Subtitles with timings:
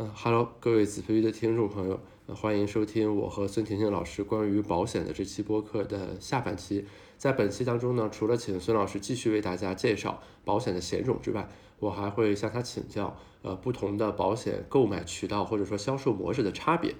[0.00, 1.98] 嗯哈喽，各位子飞鱼的听众朋友，
[2.28, 6.84] 欢迎收听我和孙婷婷老师关于保险的这期播客的下半期。
[7.16, 11.48] 在本期当中呢，除了请孙老师继续为大家介绍保险的险种之外，
[11.80, 16.94] 我还会向他请教，呃，不同的保险购买渠道或者说销售模式的差别，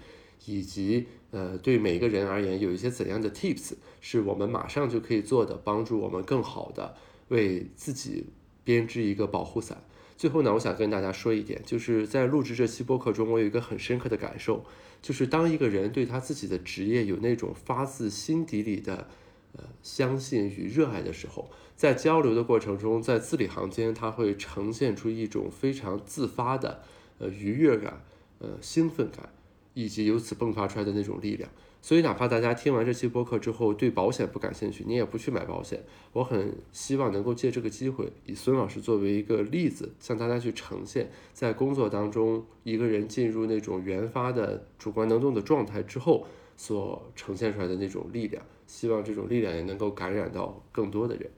[0.47, 6.97] 以及呃，对每个人而言有一些怎样的 tips 是我们马上就可以做的，帮助我们更好的
[7.29, 8.27] 为自己
[8.65, 9.85] 编织一个保护伞。
[10.19, 14.65] 最后呢，我想跟大家说一点，就是在录制这期播客中，我有一个很深刻的感受，
[15.01, 19.07] 就是当一个人对他自己的职业有那种发自心底里的
[19.53, 26.83] 呃相信与热爱的时候，在交流的过程中，在字里行间，他会呈现出一种非常自发的
[27.19, 28.03] 呃愉悦感、
[28.41, 29.29] 呃兴奋感，
[29.75, 31.49] 以及由此迸发出来的那种力量。
[31.81, 35.83] 所以，哪怕大家听完这期播客之后对保险不感兴趣，你也不去买保险，
[36.13, 48.45] 我很希望能够借这个机会，以孙老师作为一个例子，向大家去呈现，在工作当中，一个人进入那种原发的主观能动的状态之后，所呈现出来的那种力量。
[48.67, 51.31] 希望这种力量也能够感染到更多的人。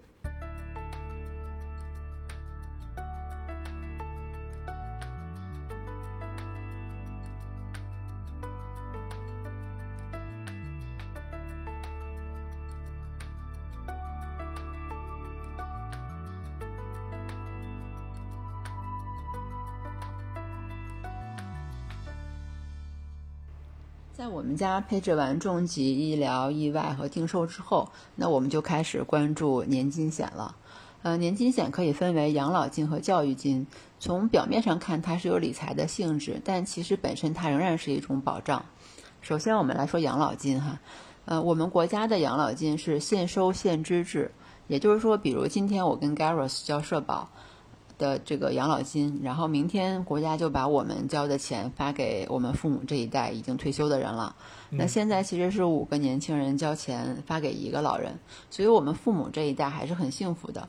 [24.61, 30.55] 家配置完重疾、医疗、意外和定寿之后，那我们就开始关注年金险了。
[31.03, 33.67] 呃，年金险可以分为养老金和教育金。
[33.99, 38.63] 从表面上看，它是有理财的性质，但其实本身它仍然是一种保障。
[39.23, 40.79] 首先，我们来说养老金哈。
[41.25, 44.31] 呃，我们国家的养老金是现收现支制，
[44.69, 47.31] 也就是说，比如今天我跟 Garros 交社保。
[48.01, 54.35] 的这个养老金，然后明天国家就把我们交的钱发给我们父母这一代已经退休的人了。
[54.71, 60.69] 那现在其实是五个年轻人交钱发给一个老人，所以我们父母这一代还是很幸福的。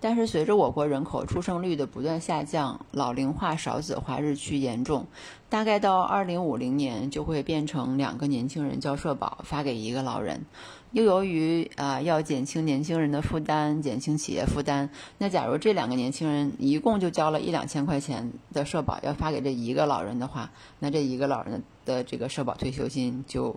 [0.00, 5.08] 但是随着我国人口出生率的不断下降，老龄化、少子化日趋严重，
[5.48, 10.46] 大概到二零五零年就会变成两个年轻人交社保发给一个老人。
[10.92, 14.88] 又由于啊要减轻年轻人的负担，减轻企业负担，
[15.18, 23.54] 那假如这两个年轻人一共就交了一两千块钱的社保，要发给这一个老人的话，那这一个老人的这个社保退休金就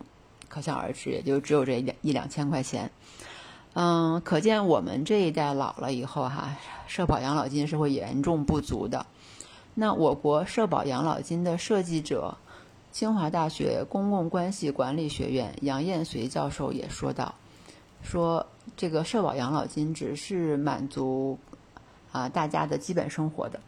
[0.49, 2.91] 可想而知，也就只有这一两一两千块钱。
[3.73, 9.05] 嗯，可见我们这一代老了以后哈，社保养老金是会严重不足的。
[9.73, 12.37] 那我国社保养老金的设计者，
[12.91, 17.33] 清华大学公共关系管理学院杨艳绥教授也说到，
[18.03, 21.37] 说这个社保养老金只是满足
[22.11, 23.59] 啊大家的基本生活的。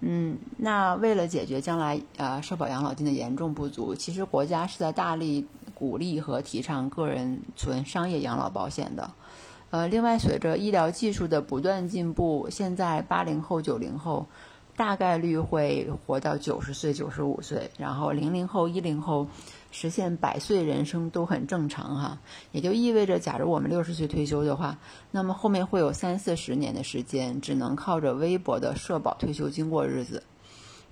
[0.00, 9.10] 嗯，那为了解决将来啊社保养老金的严重不足，其实国家是在大力鼓励和提倡个人存商业养老保险的。
[9.70, 14.26] 呃，另外，随着医疗技术的不断进步，现在八零后、九零后
[14.80, 19.28] 大概率会活到九十岁、九十五岁，然后零零后、一零后
[19.70, 22.18] 实现百岁人生都很正常哈。
[22.50, 24.78] 也就意味着，假如我们六十岁退休的话，
[25.10, 30.22] 那么后面会有三四十年的时间，只能靠着微薄的社保退休金过日子。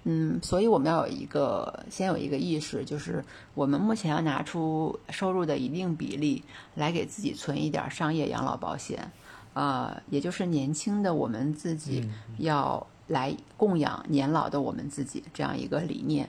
[0.04, 6.44] 嗯，所以我们要有一个先有一个意识，就是我们目前要拿出收入的一定比例
[6.74, 9.10] 来给自己存一点商业养老保险，
[9.54, 12.06] 呃，也就是年轻的我们自己
[12.36, 16.28] 要来供养年老的我们自己这样一个理念。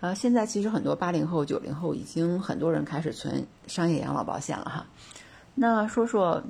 [0.00, 4.86] 呃，现在其实很多八零后、九零后已经很多人开始存商业养老保险了哈。
[5.54, 6.42] 那说说。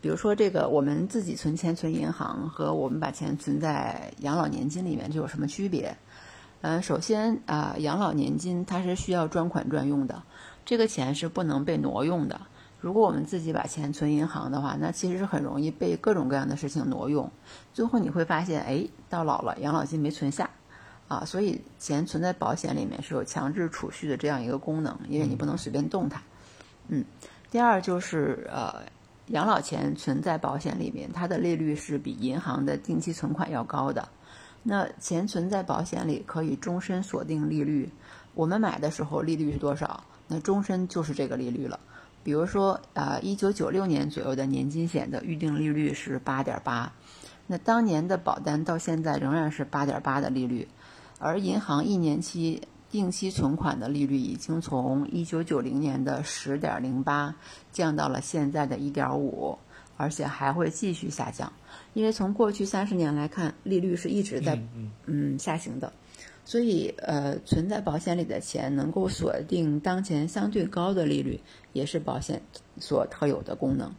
[0.00, 5.96] 比如说，这个我们自己存钱存银行和我们把钱存在养老年金里面，这有什么区别？
[6.60, 10.22] 嗯，首先啊，养老年金它是需要专款专用的，
[10.62, 12.38] 这个钱是不能被挪用的。
[12.84, 17.30] 如果我们自己把钱存银行的话，那其实是很容易被各种各样的事情挪用，
[17.72, 20.50] 最后你会发现，哎，到老了养老金没存下，
[21.08, 26.20] 啊，所以钱存在保险里面是有强制储蓄的这样一个功能，因为你不能随便动它。
[26.88, 27.02] 嗯，
[27.50, 28.82] 第二就是呃。
[29.28, 34.06] 养老钱存在保险里面，它的利率是比银行的定期存款要高的。
[34.62, 37.90] 那钱存在保险里可以终身锁定利率，
[38.34, 40.04] 我们买的时候利率是多少？
[40.28, 41.80] 那终身就是这个利率了。
[42.24, 46.92] 比如说，呃，一九九六年左右的年金险的预定利率是八点八，
[47.46, 50.66] 那当年的保单到现在仍然是八点八的利率，
[51.20, 52.62] 而银行一年期。
[52.90, 57.34] 定期存款的利率已经从一九九零年的十点零八
[57.72, 59.58] 降到了现在的一点五，
[59.96, 61.52] 而且还会继续下降，
[61.94, 64.62] 因为从过去三十年来看，利率是一直在
[65.06, 65.92] 嗯下行的，
[66.44, 71.40] 所以呃，存在保险里的钱能够锁定当前相对高的利率，
[71.72, 72.42] 也是保险
[72.78, 73.92] 所特有的功能。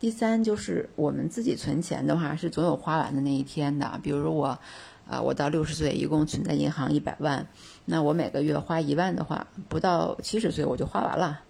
[0.00, 4.00] 第三就是我们自己存钱的话，是总有花完的那一天的。
[4.02, 4.58] 比如我，
[5.06, 7.46] 啊，我到六十岁一共存在银行一百万，
[7.84, 11.40] 那我每个月花一万的话，不到七十岁我就花完了。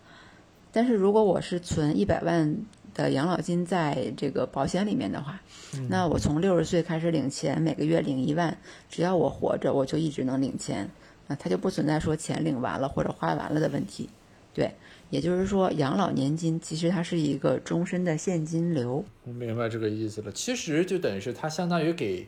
[0.72, 2.56] 但是如果我是存一百万
[2.94, 5.40] 的养老金在这个保险里面的话，
[5.88, 8.56] 那我从六十岁开始领钱，每个月领一万，
[8.88, 10.88] 只要我活着，我就一直能领钱，
[11.26, 14.08] 那它就不存在说钱领完了或者花完了的问题，
[14.54, 14.70] 对。
[15.10, 19.04] 也就是说，养老年金其实它是一个终身的现金流。
[19.24, 20.32] 我明白这个意思了。
[20.32, 22.26] 其实就等于是它相当于给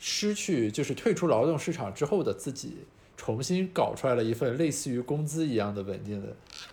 [0.00, 2.78] 失去，就是退出劳动市场之后的自己，
[3.18, 6.28] 重新搞出来了一份类似于工资一样的稳定的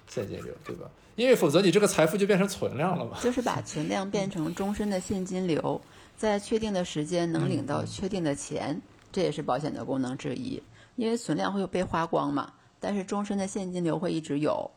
[0.08, 0.90] 现金流，对吧？
[1.16, 3.18] 因为否则你这个财富就变成存量了嘛。
[3.22, 5.82] 就是把存量变成终身的现金流，
[6.16, 8.80] 在确定的时间能领到确定的钱，
[9.12, 10.62] 这也是保险的功能之一。
[10.96, 14.70] 因为存量会被花光嘛，但是终身的现金流会一直有。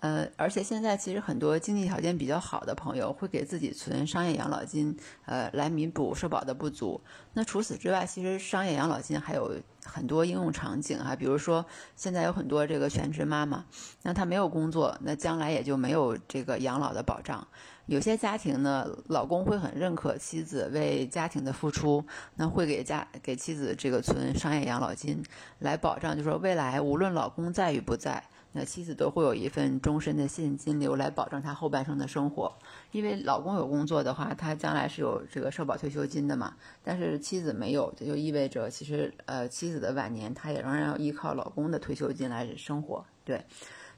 [0.00, 4.96] 呃，而且现在其实很多经济条件比较好的朋友会给自己存商业养老金，
[5.26, 7.00] 呃，来弥补社保的不足。
[7.32, 9.52] 那除此之外，其实商业养老金还有
[9.84, 11.66] 很多应用场景啊，比如说
[11.96, 13.64] 现在有很多这个全职妈妈，
[14.02, 17.44] 那她没有工作，那将来也就没有这个养老的保障。
[17.86, 22.04] 有些家庭呢，老公会很认可妻子为家庭的付出，
[22.36, 25.24] 那会给家给妻子这个存商业养老金，
[25.58, 28.22] 来保障，就说未来无论老公在与不在。
[28.64, 32.52] 妻子都会有一份终身的现金流来保证她后半生的生活，
[32.92, 36.54] 因为老公有工作的话，他将来是有这个社保退休金的嘛。
[36.82, 43.04] 但是妻子没有，这就意味着其实呃妻子的晚年，她也仍然要依靠老公的退休金来生活。
[43.24, 43.44] 对，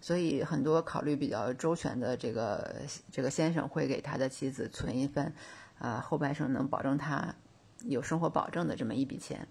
[0.00, 2.74] 所以很多考虑比较周全的这个
[3.12, 5.32] 这个先生会给他的妻子存一份，
[5.78, 7.34] 呃后半生能保证他
[7.84, 9.46] 有生活保证的这么一笔钱。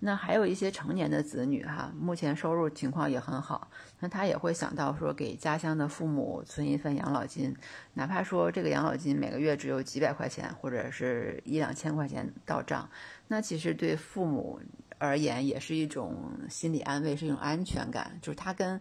[0.00, 3.68] 那还有一些成年的子女哈，目前收入情况也很好，
[3.98, 7.54] 那他也会想到说给家乡的父母存一份养老金，
[7.94, 12.88] 哪怕说这个养老金每个月只有几百块钱或者是一两千块钱到账，
[13.26, 14.60] 那其实对父母
[14.98, 18.80] 而言也是一种心理安慰，是一种安全感，就是他跟。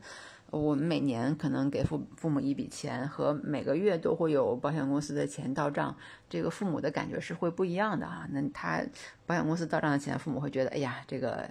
[0.50, 5.96] 我们每年可能给父父母一笔钱，和每个月都会有保险公司的钱到账，
[6.30, 8.26] 这个父母的感觉是会不一样的啊。
[8.32, 8.82] 那他
[9.26, 11.50] 保险公司到账的钱，父母会觉得，哎呀，这个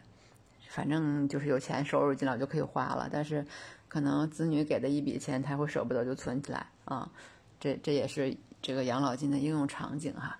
[0.68, 3.08] 反正就是有钱收入进来就可以花了。
[3.12, 3.44] 但是
[3.86, 7.10] 可能子女给的一笔钱，他会舍不得就存起来啊。
[7.60, 10.38] 这这也是这个养老金的应用场景哈。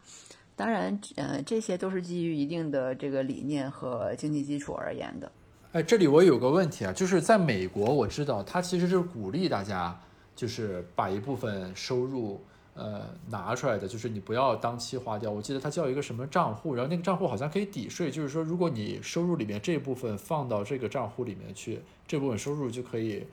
[0.56, 5.31] 当然，呃，这些都是基于一定的这个理念和经济基础而言的。
[5.76, 9.94] 哎，这里我有个问题啊，就是在美国，我知道他其实是鼓励大家，
[10.34, 12.40] 就是把一部分收入，
[12.73, 15.31] 呃，拿出来的，就是你不要当期花掉。
[15.31, 23.26] 我记得他叫一个什么账户，然后那个账户好像可以抵税，就是说如果你收入里面这部分放到这个账户里面去，这部分收入就可以，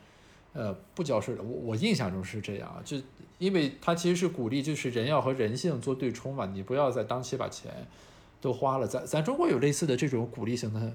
[0.52, 1.42] 呃，不交税了。
[1.42, 2.98] 我我印象中是这样，就
[3.38, 7.72] 因为他其实是鼓励，就是人要和人性做对冲嘛，你不要在当期把钱
[8.42, 8.86] 都花了。
[8.86, 10.92] 咱咱中国有类似的这种鼓励型的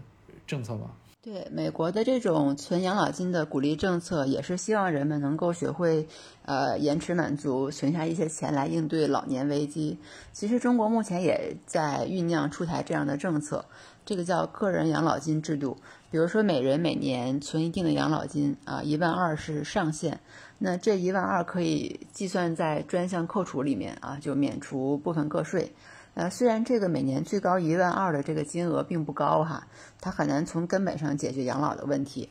[0.47, 0.91] 政策吗？
[1.21, 6.07] 对美国的这种存养老金的鼓励政策，也是希望人们能够学会，
[6.45, 9.99] 呃，延迟满足，存下一些钱来应对老年危机。
[10.33, 13.65] 其实中国目前也在酝酿出台这样的政策，
[14.07, 15.77] 这个叫个人养老金制度。
[16.09, 20.21] 比如说，每人每年存一定的养老金啊，一万二是上限，
[20.59, 25.73] 那这一万二可以计算在专项扣除里面啊，就免除部分个税。
[26.19, 29.65] 呃，虽然这个每年最高一万二的这个金额并不高哈，
[30.01, 32.29] 它很难从根本上解决养老的问题，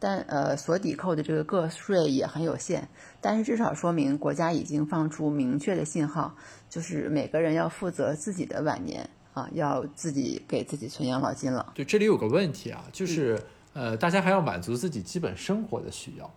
[0.00, 2.88] 但呃，所抵扣的这个个税也很有限，
[3.20, 6.34] 但是至少说明国家已经放出明确的信号，
[6.68, 11.72] 就是每个人要负责自己的晚年啊，要自己给自己存养老金了。
[11.76, 13.40] 对，这里有个问题啊，就是
[13.72, 16.28] 呃，大家还要满足自己基本生活的需要。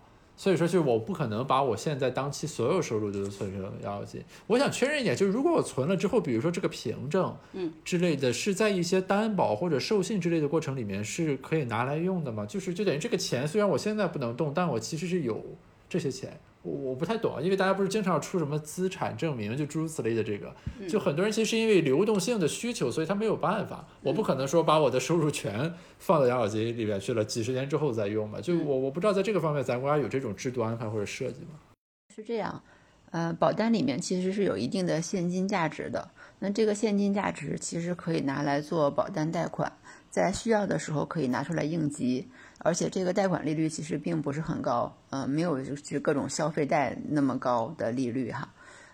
[0.42, 4.20] 所以说，就是我不可能把我现在当期所有收入都存成养老金。
[4.48, 12.44] 我想确认一点，就是如果我存了之后，比如说这个凭证，嗯之类的，是在一些担保或者授信之类的过程里面是可以拿来用的吗？
[12.44, 15.40] 就是就等于这个钱虽然我现在不能动，但我其实是有
[15.88, 16.40] 这些钱。
[16.62, 20.54] 我我不太懂啊，因为大家不是经常出什么资产证明，就诸如此类的这个，
[20.88, 23.84] 就很多人其实是因为流动性的需求，所以他没有办法。
[24.02, 28.40] 我不可能说把我的收入全放到养老金里面去了，几十年之后再用嘛。
[28.40, 31.58] 就我我不知道在这个方面咱国家有这种制度安排或者设计吗？
[32.14, 32.62] 是这样，
[33.10, 39.72] 呃，保单里面其实是有一定的现金价值的，那这个现金价值其实可以拿来做保单贷款，
[40.10, 42.28] 在需要的时候可以拿出来应急。
[42.64, 48.48] 而且这个贷款利率其实并不是很高，呃，没有就是各种消费贷那么高的利率哈，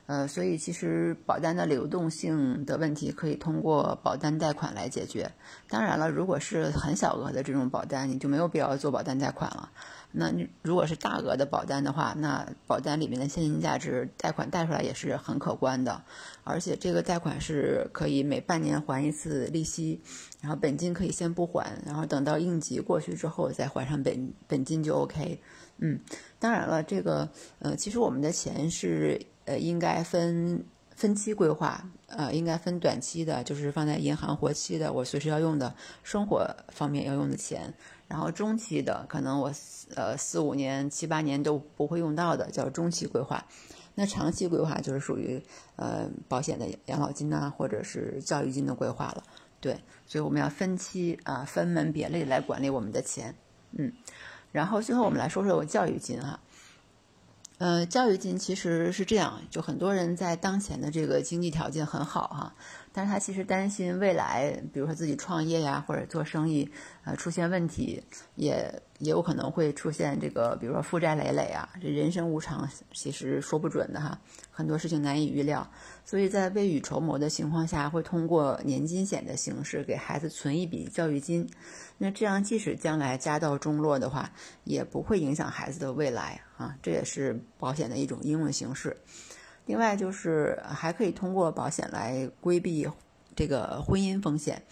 [0.06, 5.30] 呃，所以其实保单的流动性的问题可以通过保单贷款来解决。
[5.68, 9.70] 当然了，如果是很小额的这种保单，你就没有必要做保单贷款了。
[10.10, 16.02] 那你如果是大额的保单的话，那保单里面的现金价值贷款贷出来也是很可观的，
[16.44, 20.00] 而且这个贷款是可以每半年还一次利息，
[20.40, 25.40] 然后本金可以先不还，然后等到应急过去之后再还上本本金就 OK。
[25.80, 26.00] 嗯，
[26.40, 30.64] 当然了，这个呃，其实我们的钱是呃应该分
[30.96, 35.72] 分期规划，呃，应该分短期的，就是放在银行活期的，我随时要用的
[36.02, 37.72] 生活方面要用的钱。
[38.08, 39.52] 然后中期的，可能我
[39.94, 43.44] 呃四五年、七八年都不会用到的，叫中期规划。
[43.94, 45.42] 那长期规划就是属于
[45.76, 49.22] 呃保险的养老金呐，或者是教育金的规划了。
[49.60, 53.34] 对，所以我们要分期啊，分门别类来管理我们的钱。
[53.72, 53.92] 嗯，
[54.52, 56.40] 然后最后我们来说说我教育金哈。
[57.58, 62.54] 呃，教育金其实是这样，就很多人在当前的这个经济条件很好哈。
[62.98, 66.68] 但是他其实担心未来，比如说自己创业呀，或者做生意，
[67.04, 68.02] 呃，出现问题，
[68.34, 71.68] 也也有可能会出现这个，比如说负债累累啊。
[71.80, 74.18] 这人生无常，其实说不准的哈，
[74.50, 75.64] 很多事情难以预料。
[76.04, 81.48] 所以在未雨绸缪的情况下，会通过年金险的形式给孩子存一笔教育金。
[81.98, 84.28] 那这样，即使将来家道中落的话，
[84.64, 86.74] 也不会影响孩子的未来啊。
[86.82, 88.96] 这也是保险的一种应用形式。
[89.68, 92.88] 另外就是还可以通过保险来规避
[93.36, 94.62] 这个婚姻风险，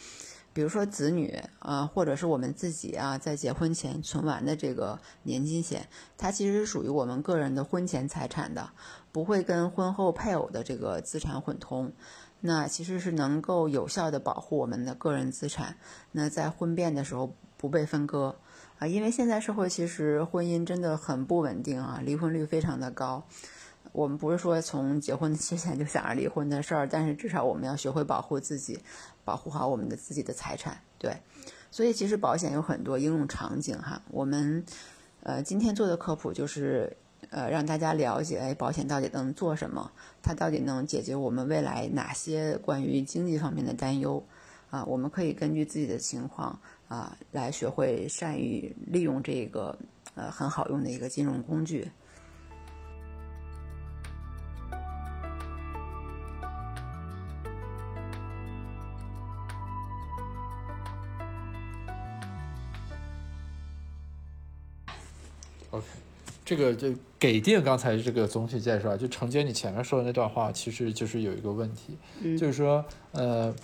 [0.54, 5.86] 比如说子女啊，或者是我们自己啊，在结婚前存完的这个年金险，
[6.16, 8.70] 它其实属于我们个人的婚前财产的，
[9.12, 11.92] 不会跟婚后配偶的这个资产混通，
[12.40, 15.76] 那其实是能够有效的保护我们的个人资产，
[16.12, 18.34] 那在婚变的时候不被分割
[18.78, 23.22] 啊，因为现在社会其实婚姻真的很不稳定啊，离婚率非常的高。
[23.96, 28.78] 我们不是说从结婚之前就想着离婚的事儿，但是至少我们要学会保护自己，
[29.24, 30.78] 保护好我们的自己的财产。
[30.98, 31.16] 对，
[31.70, 34.02] 所以其实保险有很多应用场景哈。
[34.10, 34.62] 我们
[35.22, 36.94] 呃今天做的科普就是
[37.30, 39.90] 呃让大家了解，哎，保险到底能做什么？
[40.22, 44.22] 它到底能解决我们未来哪些关于经济方面的担忧？
[44.68, 49.78] 啊，我们可以根据自己的情况啊来学会善于利用这个
[50.14, 51.90] 呃很好用的一个金融工具。
[65.76, 65.84] OK，
[66.44, 71.96] 这个就给定刚才这个总体介绍，就承接你前面说的那段话，其实就是有一个问题，
[72.36, 73.54] 就是说，呃，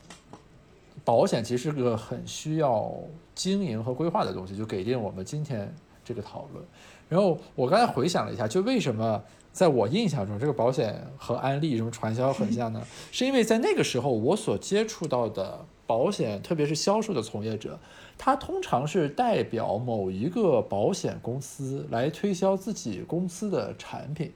[1.04, 2.92] 保险其实是个很需要
[3.34, 5.72] 经营和规划的东西，就给定我们今天
[6.04, 6.64] 这个讨论。
[7.08, 12.82] 然后我刚才回想了一下，就为什么在我印象中，这个保险和安利什么传销很像呢？
[13.12, 17.78] 是因为在那个时候我所接触到的保险，特别是销售的从业者。
[18.16, 24.32] 他通常是代表某一个保险公司来推销自己公司的产品，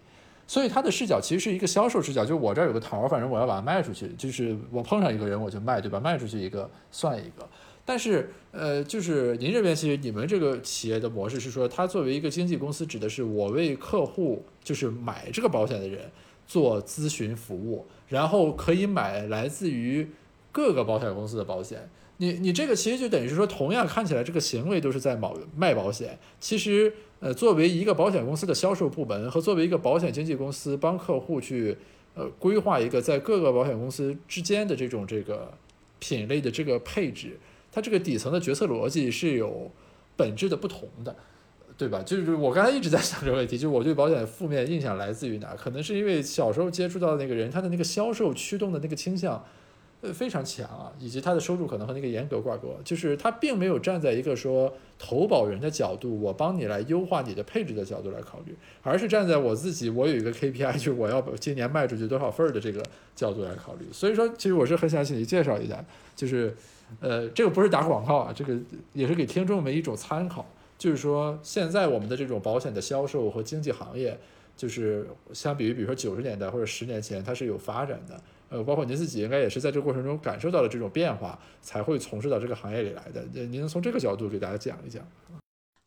[0.46, 5.98] 所以他的视角其实是一个销售视角，就是我这儿有个桃儿，反正我要把它卖出去，就是我碰上一个人我就卖，对吧？
[5.98, 7.48] 卖出去一个算一个。
[7.86, 16.10] 但是，呃，就是您这边其实你们这个企业的模式是说，它作为一个经纪公司，指的是我为客户，就是买这个保险的人
[16.46, 20.10] 做咨询服务，然后可以买来自于
[20.56, 21.86] 各个保险公司的保险。
[22.16, 31.76] 你你这个其实就等于是说，同样看起来这个行为都是在保卖保险，其实呃作为一个保险公司的销售部门和作为一个保险经纪公司帮客户去
[32.14, 35.52] 呃规划一个在各个保险公司之间的这种这个
[35.98, 37.38] 品类的这个配置，
[37.70, 39.70] 它这个底层的决策逻辑是有
[40.16, 41.14] 本质的不同的，
[41.76, 42.02] 对吧？
[42.02, 45.54] 就是我刚才一直在想这个问题，就是我对保险负面印象来自于哪？
[45.54, 49.44] 可能是因为小时候接触到那个人，他的那个销售驱动的那个倾向。
[50.12, 62.82] 非常强啊，以及他的收入可能和那个严格挂钩，就是他并没有站在一个说投保人的角度，我帮你来优化你的配置的角度来考虑，而是站在我自己，我有一个 KPI，就是我要今年卖出去多少份儿的这个
[63.14, 63.86] 角度来考虑。
[63.92, 65.84] 所以说，其实我是很想请你介绍一下，
[66.14, 66.54] 就是，
[67.00, 68.56] 呃，这个不是打广告啊，这个
[68.92, 70.46] 也是给听众们一种参考，
[70.78, 74.18] 就是说现在我们的这种保险的销售和经纪行业，
[74.56, 78.20] 就是相比于比如说九十年代或者十年前，它是有发展的。
[78.49, 83.25] 呃，包括您自己应该也是在这个过程中感受到了这种变化，才会从事到这个行业里来的。
[83.33, 85.03] 您能从这个角度给大家讲一讲？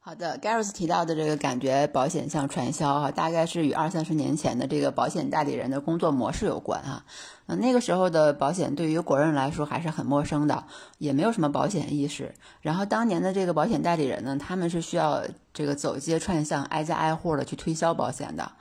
[0.01, 7.05] 好的，Gareth 提到的这个感觉保险像传销啊，大概是与二三十年前的这个保险代理人的工作模式有关啊。
[7.45, 10.65] 那个时候的保险对于国人来说还是很陌生的，
[10.97, 12.33] 也没有什么保险意识。
[12.61, 15.21] 然后当年的这个保险代理人呢，他们是需要
[15.53, 18.51] 这个走街串巷、挨家挨户的去推销保险的。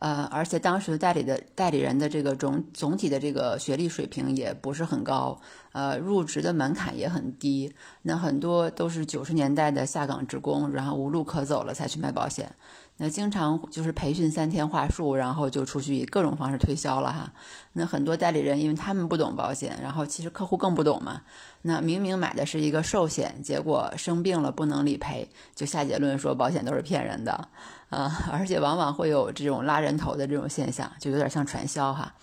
[0.00, 5.40] 呃，而且当时代理的代理人的这个总总体的这个学历水平也不是很高，
[5.72, 7.72] 呃，入职的门槛也很低，
[8.02, 12.54] 那很多都是九十年代的下岗职工，然后无路可走了才去卖保险。
[12.96, 17.32] 那经常就是培训三天话术，然后就出去以各种方式推销了哈。
[17.72, 21.22] 那很多代理人因为他们不懂保险，然后其实客户更不懂嘛。
[21.62, 27.48] 那明明买的是一个寿险，结果生病了不能理赔，就下结论说保险都是骗人的，
[27.90, 32.14] 啊，而且往往会有这种拉人头的这种现象，就有点像传销哈。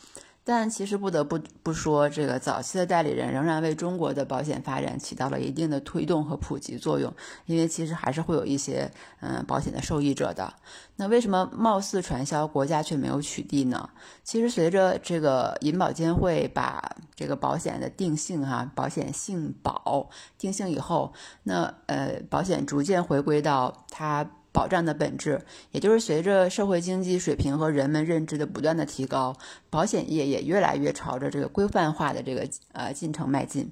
[0.43, 7.13] 但其实不得不不说，这个早期的代理人仍然为中国的保险发展起到了一定的推动和普及作用，
[7.45, 10.51] 因为其实还是会有一些嗯保险的受益者的。
[10.95, 13.87] 那为什么貌似传销，国家却没有取缔呢？
[14.23, 21.13] 其实随着这个银保监会把这个保险的定性哈，保险性保定性以后，
[21.43, 24.27] 那呃保险逐渐回归到它。
[24.51, 25.41] 保障的本质，
[25.71, 29.35] 也就是随着社会经济水平和人们认知的不断的提高，
[29.69, 33.71] 保险业也越来越朝着这个规范化的这个呃进程迈进。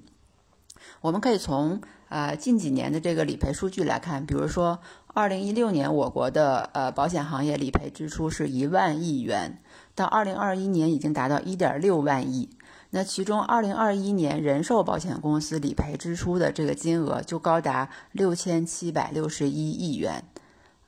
[1.02, 9.62] 我们可以从呃近几年的这个理赔数据来看，比如说二零一六年我国的呃保险行业理赔支出是一万亿元，
[9.94, 12.48] 到二零二一年已经达到一点六万亿。
[12.92, 20.24] 那其中二零二一年人寿保险公司理赔支出的这个金额就高达六千七百六十一亿元。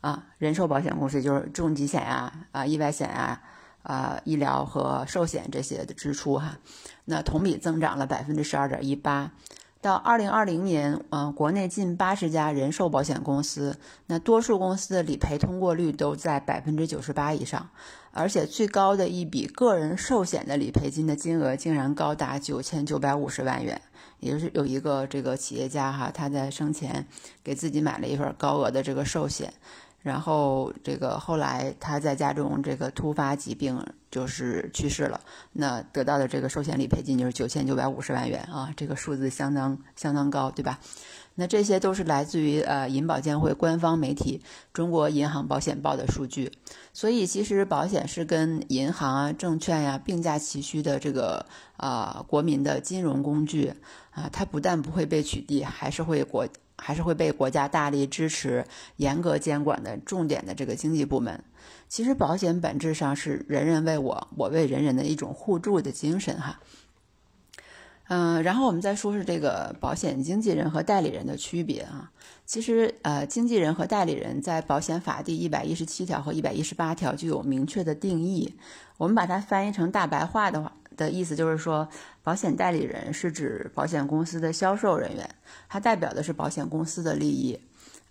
[0.02, 3.40] 啊，人寿保险公司就是重疾险呀、啊意外险呀、
[3.82, 6.58] 啊医疗和寿险这些的支出哈，
[7.06, 9.30] 那同比增长了百分之十二点一八。
[9.80, 17.68] 到二零二零年，嗯，国内近八十家人寿保险公司，那多数公司的理赔通过率都在百分之九十八以上，
[18.12, 23.80] 而且最高的一笔个人寿险的理赔金的金额竟然高达九千九百五十万元。
[24.20, 27.04] 也就是有一个这个企业家哈，他在生前
[27.42, 29.52] 给自己买了一份高额的这个寿险。
[30.02, 33.80] 然后这个后来他在家中这个突发疾病
[34.10, 35.20] 就是去世了，
[35.52, 40.80] 那得到的这个寿险理赔金就是九千九百五十万元啊，这个数字相当相当高，对吧？
[41.36, 44.42] 那这些都是来自于呃银保监会官方媒体
[44.74, 46.52] 《中国银行保险报》的数据，
[46.92, 51.46] 所以其实保险是跟银行啊、证券呀并驾齐驱的这个
[51.78, 53.72] 啊国民的金融工具
[54.10, 56.46] 啊，它不但不会被取缔，还是会国。
[56.82, 58.66] 还是会被国家大力支持、
[58.96, 61.42] 严格监管的重点的这个经济部门。
[61.88, 66.60] 其实保险本质上是人人为我，我为人人的一种互助的精神哈。
[68.08, 72.10] 嗯，然后我们再说说这个保险经纪人和代理人的区别啊。
[72.44, 78.54] 其实呃，经纪人和代理人在保险法第一百一十七条和一百一十八条就有明确的定义。
[78.98, 80.72] 我们把它翻译成大白话的话。
[80.94, 81.88] 的意思就是说，
[82.22, 85.28] 保险代理人是指保险公司的销售人员，
[85.68, 87.58] 他代表的是保险公司的利益；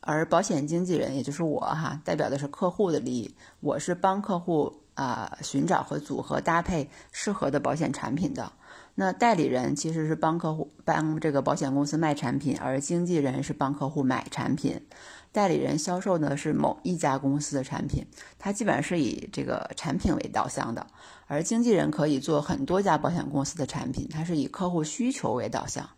[0.01, 3.33] 而保险经纪人，也就是我哈，代表的是客户的利益。
[3.61, 8.51] 我是帮客户啊寻找和组合搭配适合的保险产品的。
[8.95, 14.85] 那代理人其实是帮客户帮这个保险公司卖产品，而经纪人是帮客户买产品。
[15.31, 18.05] 代理人销售呢是某一家公司的产品，
[18.37, 20.85] 它基本上是以这个产品为导向的，
[21.31, 25.89] 而经纪人可以做很多家保险公司的产品，它是以客户需求为导向，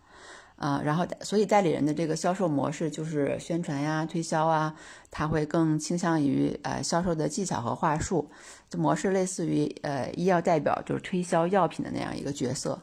[0.58, 4.76] 啊，然后所以代理人的这个销售模式就是宣传呀、推销啊，
[5.10, 8.30] 他会更倾向于呃销售的技巧和话术，
[8.70, 12.80] 这模式类似于呃医药代表，就是推销药品的那样一个角色。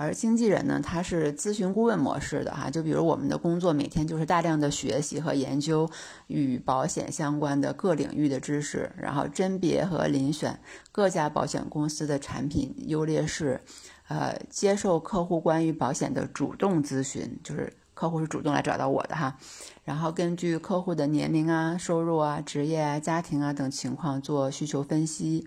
[0.00, 5.86] 而经纪人呢，他是咨询顾问模式的哈，就比如我们的工作每天就是大量的学习和研究
[6.26, 10.58] 与保险相关的各领域的知识，然后甄别和遴选
[10.90, 13.60] 各家保险公司的产品优劣势，
[14.08, 19.36] 呃，接受客户关于保险的主动咨询，就是客户是主动来找到我的哈，
[19.84, 25.46] 然后根据客户的年龄啊、收入啊、职业啊、家庭啊等情况做需求分析，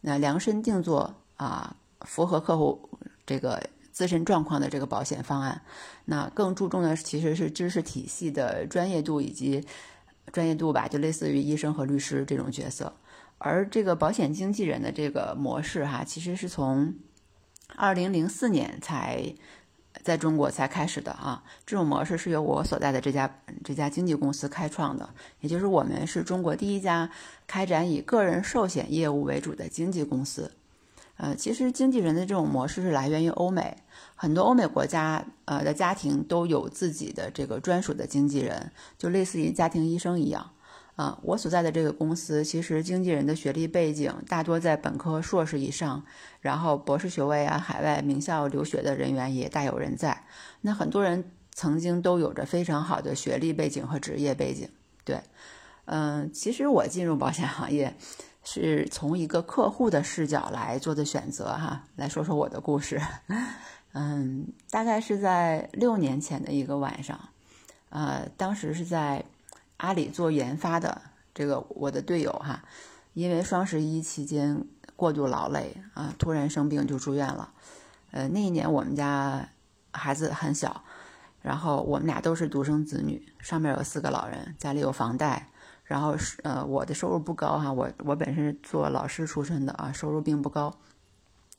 [0.00, 2.88] 那量身定做啊，符合客户
[3.26, 3.62] 这个。
[4.00, 5.60] 自身状况的这个保险方案，
[6.06, 9.62] 那更注重的其实是知识体系的专业度以及
[10.32, 12.90] 专业度吧，就类似于医生和律师这种角色。
[13.36, 16.94] 而这个保险经纪人的这个模式哈，其实是从
[17.76, 19.22] 二零零四年才
[20.02, 21.44] 在中国才开始的啊。
[21.66, 23.30] 这种模式是由我所在的这家
[23.62, 25.06] 这家经纪公司开创的，
[25.40, 27.10] 也就是我们是中国第一家
[27.46, 30.50] 开展以个人寿险业务为主的经纪公司。
[31.22, 33.76] 呃，其实经纪人的这种模式是来源于欧美，
[34.22, 40.50] 很多欧美国家呃的家庭都有自己的这个专属的经纪人，就类似于家庭医生一样。
[40.96, 46.04] 啊，我所在的这个公司，其实经纪人的学历背景大多在本科、硕士以上，
[46.42, 50.26] 然后博士学位啊，海外名校留学的人员也大有人在。
[50.60, 54.68] 那很多人曾经都有着非常好的学历背景和职业背景。
[55.02, 55.22] 对，
[55.86, 57.96] 嗯，其实我进入保险行业。
[58.42, 61.84] 是从一个客户的视角来做的选择哈。
[61.96, 62.98] 来说说我的故事，
[63.92, 67.18] 嗯，大概是在六年前的一个晚上，
[67.88, 69.24] 呃，当时是在
[69.78, 71.02] 阿里做研发的
[71.34, 72.62] 这个我的队友哈，
[73.14, 77.52] 因为双十一期间过度劳累啊，突然生病就住院了。
[78.12, 79.48] 呃，那一年我们家
[79.92, 80.84] 孩子很小，
[81.42, 85.48] 然后我们俩都是独生子女，上面有四个老人，家里有房贷，
[85.84, 90.72] 然后是呃我的收入不高哈，我我本身做老师出身的啊，收入并不高，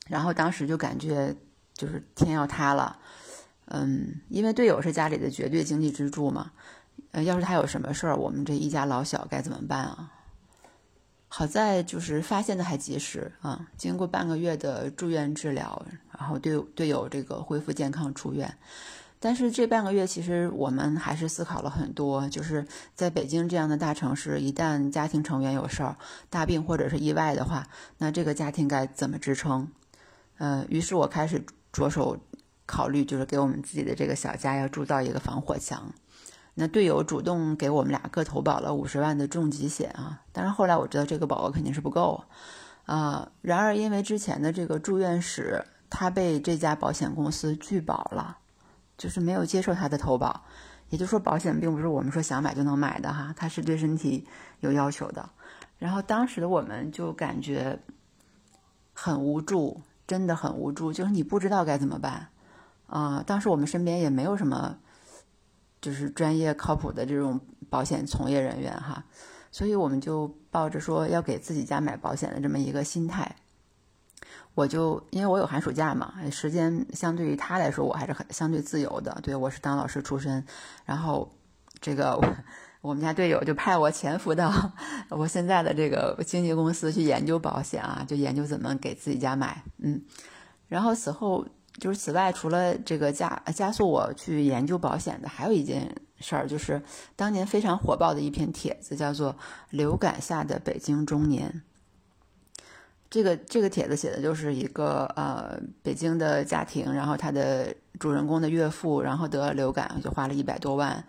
[0.08, 1.34] 然后当时就感觉
[1.74, 2.98] 就是天要塌了，
[3.66, 6.52] 嗯，因为队友是家里的绝对经济支柱嘛，
[7.12, 10.12] 呃，要是他有什么事儿，我们这一家老小该怎么办啊？
[11.28, 15.82] 好在就是发现的还及时啊，经过半个月的住院治疗，
[16.18, 18.54] 然后队队友这个恢复健康出院。
[19.18, 25.96] 但是这半个月其实我们还是思考了很多，就是在北京这样的大城市，一旦家庭成员有事儿、
[26.28, 29.68] 大病或者是意外的话，那这个家庭该怎么支撑？
[30.36, 32.18] 呃，于是我开始着手
[32.66, 35.92] 考虑，就是给我们自己的这个小家要铸造一个防火墙。
[36.54, 42.24] 那队友主动给我们俩各投保了五十万的重疾险啊，但是后来我知道这个保额肯定是不够
[42.84, 43.32] 啊。
[43.40, 48.36] 然而因为之前的这个住院史，他被这家保险公司拒保了，
[48.98, 50.44] 就是没有接受他的投保。
[50.90, 54.26] 也就是说，保险并不是我们说想买就能买的哈，它是对身体
[54.60, 55.26] 有要求的。
[55.78, 57.78] 然后当时的我们就感觉
[58.92, 62.28] 很无助，真的很无助，就是你不知道该怎么办
[62.86, 63.22] 啊。
[63.26, 64.78] 当时我们身边也没有什么。
[65.80, 69.04] 就是专业靠谱的这种保险从业人员哈，
[69.50, 73.34] 所以我们就抱着说要给自己家买保险的这么一个心态，
[74.54, 79.18] 我就因为我有寒暑假嘛，时间相对于他来说我还是很相对自由的。
[79.24, 80.46] 对我是当老师出身，
[80.84, 81.28] 然后
[81.80, 82.16] 这个
[82.82, 84.52] 我们家队友就派我潜伏到
[85.08, 90.02] 我现在的这个经纪公司去研究保险啊，就研究怎么给自己家买，嗯，
[90.68, 91.46] 然后此后。
[91.80, 95.90] 就是此外，除了这个加加速我去研究保险的，还有一件
[96.20, 96.80] 事儿，就是
[97.16, 99.32] 当年非常火爆的一篇帖子，叫做
[99.70, 101.62] 《流感下的北京中年》。
[103.08, 111.02] 这个这个帖子写的就是一个呃北京的家庭，然后他的主人公的岳父，然后得了流感，就花了一百多万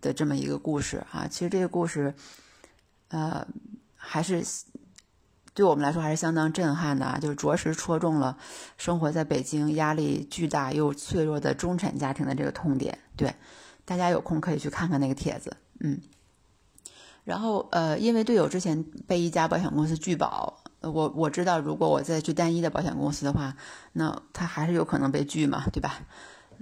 [0.00, 1.26] 的这么一个故事啊。
[1.28, 2.14] 其实这个故事，
[3.08, 3.46] 呃，
[3.94, 4.44] 还是。
[5.54, 8.38] 对我们来说还是相当震撼的啊，就是着实戳中了
[8.76, 12.96] 生活在北京压力巨大又脆弱的中产家庭的这个痛点。
[13.16, 13.34] 对，
[13.84, 16.00] 大家有空可以去看看那个帖子，嗯。
[17.24, 23.56] 然后呃，因为队友之前被一家保险公司拒保，我我知道如果我再去单一的保险公司的话，
[23.94, 26.02] 那他还是有可能被拒嘛，对吧？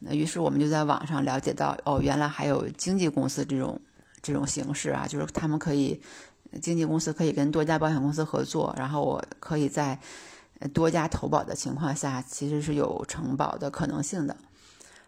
[0.00, 3.80] 那于是我们就在网上了解到，哦，原来还有经纪公司这种
[4.22, 6.00] 这种形式啊，就是他们可以。
[6.62, 9.98] 经纪公司可以跟多家保险公司合作，然后我可以在
[10.72, 14.34] 多家投保的情况下，其实是有承保的可能性的。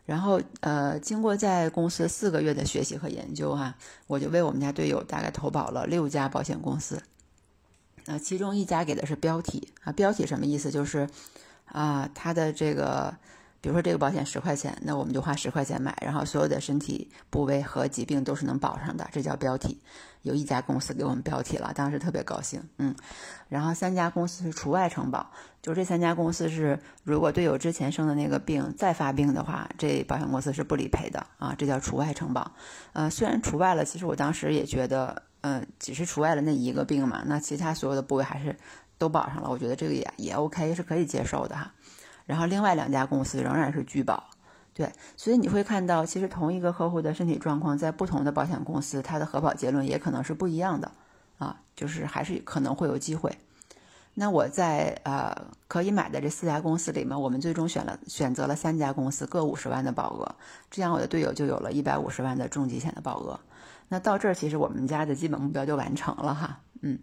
[0.05, 3.77] 然后，呃，经过在公司四个月的学习和研究，哈，
[4.09, 7.01] 我就为我们家队友大概投保了六家保险公司。
[8.05, 10.71] 那其中一家给的是标题啊，标题什么意思？
[10.73, 11.09] 就是
[11.67, 13.17] 啊，它的这个。
[13.61, 19.81] 比如说这个保险十块钱，那我们就花十块钱买，然后所有的身体部位和疾病都是能保上的，这叫标体。
[20.23, 22.95] 有一家公司给我们标体了，当时特别高兴，嗯。
[23.49, 25.31] 然后三家公司是除外承保，
[25.63, 32.53] 就这三家公司是，如果队友之前生的那个病再发病的话，这保险公司是不理赔的啊，这叫除外承保。
[32.93, 38.55] 呃，虽然除外了，其实我当时也觉得，嗯，只是除外了那一个病嘛，那其他所有的部位还是
[38.99, 41.73] 都保上了，我觉得这个也也 OK，是可以接受的哈。
[42.29, 44.23] 然后另外两家公司仍然是拒保，
[44.75, 50.93] 对，所以你会看到，其实同一个客户的身体状况，在不同的保险公司，它的核保结论也可能是不一样的，
[51.39, 53.35] 啊，就是还是可能会有机会。
[54.13, 55.35] 那我在呃
[55.69, 60.37] 可以买的这四家公司里面，我们最终选了选择了三家公司各五十万的保额，
[60.71, 63.41] 这样我的队友就有了一百五十万的重疾险的保额。
[63.89, 66.99] 那到这儿，其实我们家的基本目标就完成了哈，嗯，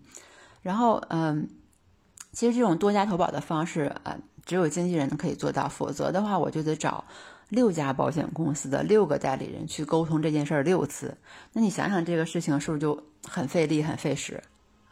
[0.61, 1.49] 然后嗯，
[2.31, 4.15] 其实这种多家投保的方式，呃。
[4.45, 7.03] 只有经纪人可以做到，否则的话，我就得找
[7.49, 11.17] 六家保险公司的六个代理人去沟通这件事儿六次。
[11.53, 14.43] 那你想想，这个事情是不是就很费力、很费时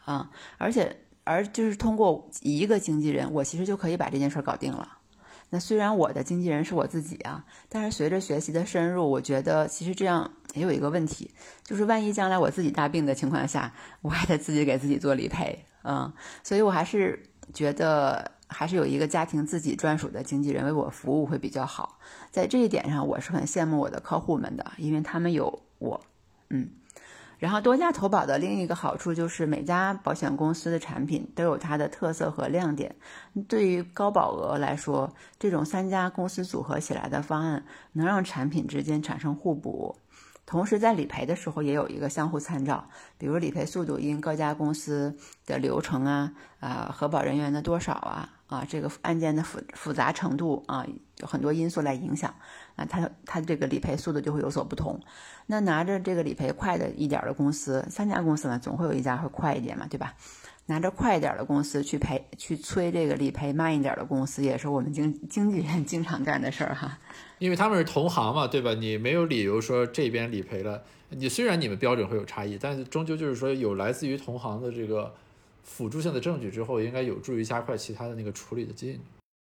[0.04, 0.30] 啊？
[0.58, 4.98] 而且，而就是通过一个经纪人，我其实就可以把这件事儿搞定了。
[5.50, 11.30] 那虽然我的经纪人是我自己啊，但是随着学习的深入，我觉得其实这样也有一个问题，
[11.62, 16.12] 就是万一将来我自己大病的情况下，我还得自己给自己做理赔，嗯，
[16.42, 18.32] 所以我还是觉得。
[18.48, 21.98] 还是有一个家庭自己专属的经纪人为我服务会比较好，
[22.30, 26.00] 在这一点上我是很羡慕我的客户们的，因为他们有我，
[26.50, 26.68] 嗯，
[27.38, 32.94] 然后多家投保的另一个好处就是每家保险公司的产品都有它的特色和亮点。
[33.48, 39.96] 对于高保额来说，这种三家公司组合起来的方案能让产品之间产生互补，
[40.46, 42.88] 同时在理赔的时候也有一个相互参照。
[43.18, 50.86] 比如理赔速度因各家公司的流程啊、啊核保人员的多少啊、啊这个案件的复复杂程度啊，
[51.18, 52.34] 有很多因素来影响。
[52.76, 55.00] 啊，它它这个理赔速度就会有所不同。
[55.46, 60.14] 那拿着这个理赔快的一点的公司，三家公司呢，总会有一家会快一点嘛，对吧？
[60.66, 66.98] 拿着快一点的公司去赔去催这个理赔慢一点的公司，也是我们经经纪人经常干的事儿哈。
[67.38, 68.72] 因为他们是同行嘛，对吧？
[68.74, 75.14] 你没有理由说这边理赔了，你虽然你们标准会有差异，但是终究就是说有来自于同行的这个
[75.64, 79.00] 辅助性的证据之后，应该有助于加快其他的那个处理的进度。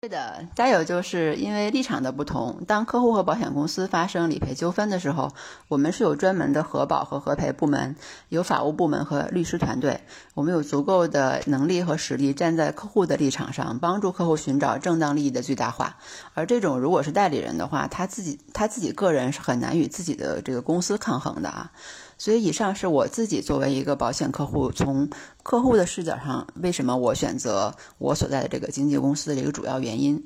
[0.01, 5.31] 对的，再有就是因为立场的不同，当客户和保险公司发生理赔纠纷的时候，
[5.67, 7.95] 我们是有专门的核保和核赔部门，
[8.29, 10.01] 有法务部门和律师团队，
[10.33, 15.97] 我们有足够的能力和实力站在客户的立场上，帮助客户寻找正当利益的最大化。
[16.33, 21.71] 而这种如果是代理人的话，他自己他自己个人是很难与自己的这个公司抗衡的啊。
[22.21, 25.09] 所以，以上是我自己作为一个保险客户，从
[25.41, 30.23] 客户的视角上，为什么我选择我所在的这个经纪公司的一个主要原因。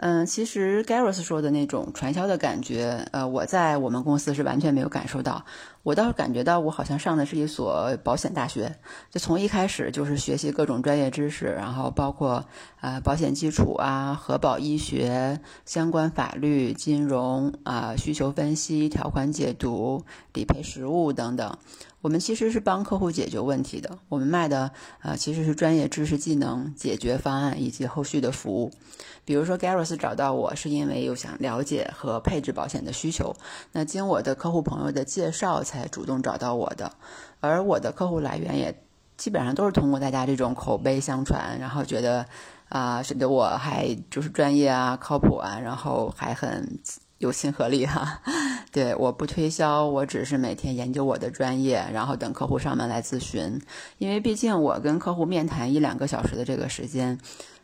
[0.00, 5.44] 嗯，其实 Gareth 说的那种传销的感觉，呃，我在我们公司是完全没有感受到。
[5.82, 8.76] 我倒是感觉到，我好像上的是一所保险大学，
[9.10, 12.44] 就从一开始就是学习各种专业知识，然后包括
[12.80, 21.58] 啊保险基础啊、核保医学、相关法律、金融啊、需求分析、条款解读、理赔实务等等。
[22.00, 28.72] 我们其实是帮客户解决问题的，我们卖的啊其实是专业知识、技能、解决方案以及后续的服务。
[29.24, 33.34] 比如说，Gareth 找到我是因为有想了解和配置保险的需求，
[33.72, 36.92] 那经我的客户朋友的介绍才主动找到我的，
[37.40, 38.82] 而我的客户来源也
[39.16, 42.24] 基本上都是通过大家这种口碑相传，然后觉得
[42.68, 46.78] 啊，觉得我还就是专业啊、靠谱啊，然后还很
[47.18, 48.20] 有亲和力哈。
[48.72, 53.60] 对，我不推销，我只是每天研究我的专业，然后等客户上门来咨询，
[53.98, 57.18] 因为毕竟我跟客户面谈一两个小时的这个时间。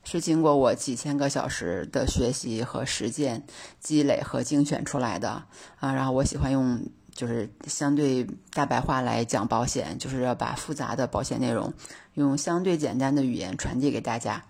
[0.07, 3.43] 是经过我几千个小时的学习和实践
[3.81, 5.43] 积累和精选出来的
[5.81, 6.79] 啊，然后我喜欢用
[7.15, 11.73] 就是相对大白话来讲保险，就是要把复杂的保险内容
[12.15, 14.45] 用相对简单的语言传递给大家，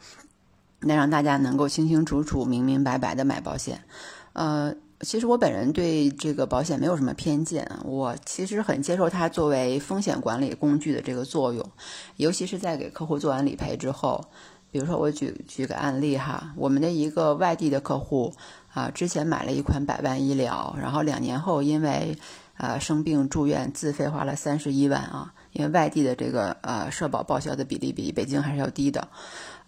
[0.81, 3.81] 那让大家能够清清楚楚、明明白白的买保险。
[4.33, 11.65] 呃，其实我本人对这个保险没有什么偏见，我其实很接受它作为风险管理工具的这个作用，
[12.17, 14.25] 尤其是在给客户做完理赔之后。
[14.71, 18.35] 比如说，我举举个案例哈，我们的一个外地的客户
[18.73, 22.19] 啊，之前买了一款百万医疗，然后两年后因为
[22.57, 29.07] 呃生病住院，自费花了三十一万啊，因为外地的这个呃社保报销的比例比北京还是要低的。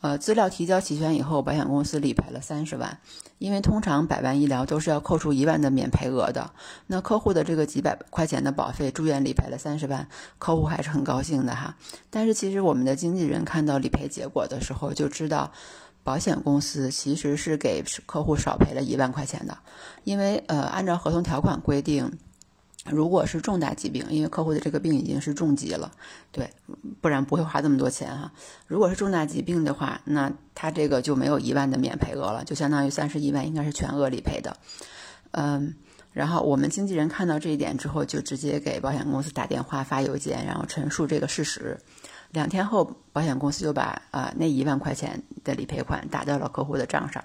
[0.03, 2.99] 呃，资料提交齐全以后，保险公司理赔了三十万，
[3.39, 6.51] 因为通常百万医疗都是要扣除一万的免赔额的。
[6.87, 10.07] 那客户的这个几百块钱的保费，住院理赔了三十万，
[10.39, 11.75] 客户还是很高兴的哈。
[12.11, 15.51] 但是其实我们的经纪人看到理赔结果的时候，就知道
[16.05, 19.59] 保险公司其实是给客户少赔了一万块钱的，
[20.05, 22.19] 因为呃，按照合同条款规定。
[22.89, 25.91] 如果是重大疾病，因为客户的这个病已经是重疾了，
[26.31, 26.51] 对，
[27.01, 28.31] 不然不会花这么多钱哈。
[28.67, 34.57] 如果是重大疾病的话，那他这个就没有一万的免赔额了，就相当于三十一万应该是全额理赔的。
[35.33, 35.75] 嗯，
[36.13, 41.79] 然后我们经纪人看到这一点之后，就直接给保险公司打电话、发邮件，然后陈述这个事实。
[42.31, 47.25] 两天后，保险公司就把啊那一万块钱的理赔款打到了客户的账上。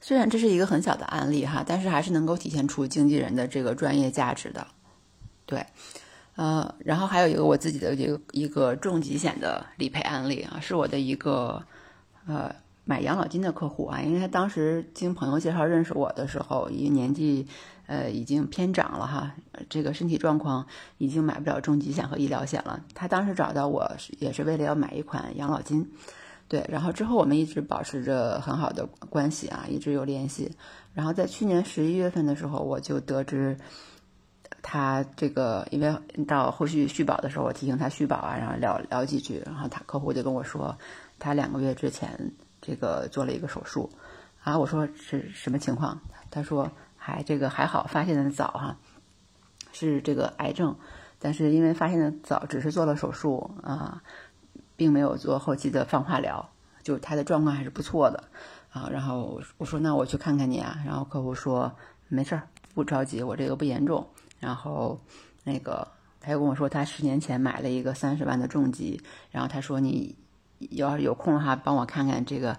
[0.00, 4.66] 虽然这是一个很小的案例哈，但是还是能够体现出经纪人的这个专业价值的。
[5.44, 5.66] 对，
[6.36, 11.62] 呃，然后还有一个我自己的一个一个重疾险的理赔案例啊，是我的一个
[12.26, 17.46] 呃买养老金的客户啊，因为他当时经朋友介绍认识我的时候，因为年纪
[17.86, 19.34] 呃已经偏长了哈，
[19.68, 20.66] 这个身体状况
[20.98, 22.80] 已经买不了重疾险和医疗险了。
[22.94, 25.90] 他当时找到我是也是为了要买一款养老金。
[26.48, 30.50] 对，然后之后我们一直保持着很好的关系啊，一直有联系。
[30.94, 33.54] 然后在去年十一月份的时候，我就得知
[34.62, 40.74] 他这个，因为到后续续保的时候，我提醒他续保啊，然后聊聊几句，然后他客户就跟我说，
[41.18, 42.18] 他两个月之前
[42.62, 43.90] 这个做了一个手术
[44.42, 46.00] 啊，我说是什么情况？
[46.30, 48.76] 他说还这个还好，发现的早哈，
[49.70, 50.74] 是这个癌症，
[51.18, 54.02] 但是因为发现的早，只是做了手术啊。
[54.78, 56.48] 并没有做后期的放化疗，
[56.84, 58.22] 就是他的状况还是不错的
[58.70, 58.88] 啊。
[58.92, 60.78] 然后我说那我去看看你啊。
[60.86, 61.70] 然后客户说
[62.06, 62.42] 没事儿，
[62.74, 64.06] 不着急，我这个不严重。
[64.38, 64.96] 然后
[65.42, 65.86] 那个
[66.20, 70.14] 他又跟我说他十年前买了一个三十万的重疾，然后他说你
[70.70, 72.56] 要是有空的话，帮我看看这个，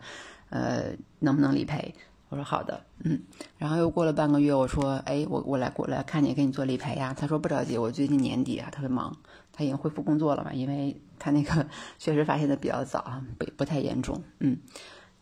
[0.50, 1.96] 呃，能不能理赔？
[2.28, 3.18] 我说好的，嗯。
[3.58, 7.16] 然后又过了半个月，我说，哎，我我来过来看你，给你做理赔呀。
[7.18, 9.16] 他说不着急，我最近年底啊特别忙，
[9.60, 11.68] 他已经恢复工作了嘛，因为他那个
[12.00, 14.58] 确实发现的比较早，不不太严重，嗯。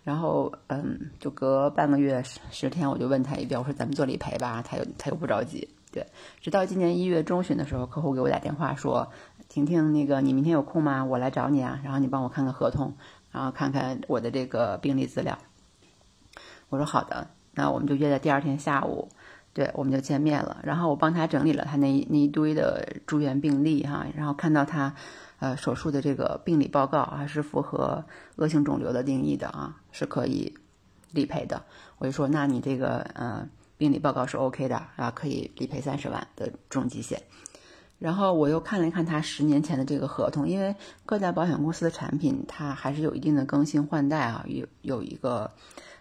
[0.04, 5.68] 然后，嗯，就隔半个月十天，我就问他一遍，我说咱们做理赔吧，他又他又不着急。
[5.92, 6.06] 对，
[6.40, 9.12] 直到今年一月中旬的时候，客户给我打电话说
[9.50, 11.04] ：“婷婷，那个你明天有空吗？
[11.04, 12.94] 我来找你啊，然后你帮我看看合同，
[13.32, 15.36] 然后看看我的这个病历资料。”
[16.70, 19.10] 我说好的，那我们就约在第二天下午，
[19.58, 20.62] 对，我们就见面了。
[20.62, 24.94] 然后我帮他整理了他那那一堆的住院病历哈，然后看到他。
[25.40, 28.04] 呃，手术的这个病理报告还是符合
[28.38, 30.52] 恶性肿瘤的定义的啊，是可以
[31.12, 31.64] 理赔的。
[32.00, 37.22] 我就说，那你这个呃病理报告是 OK 的啊，可以理赔三十万的重疾险。
[38.00, 45.52] 然后我又看了一看他十年前的这个合同，因为各家保险公司的产品它还是有一定的更新换代啊，有有一个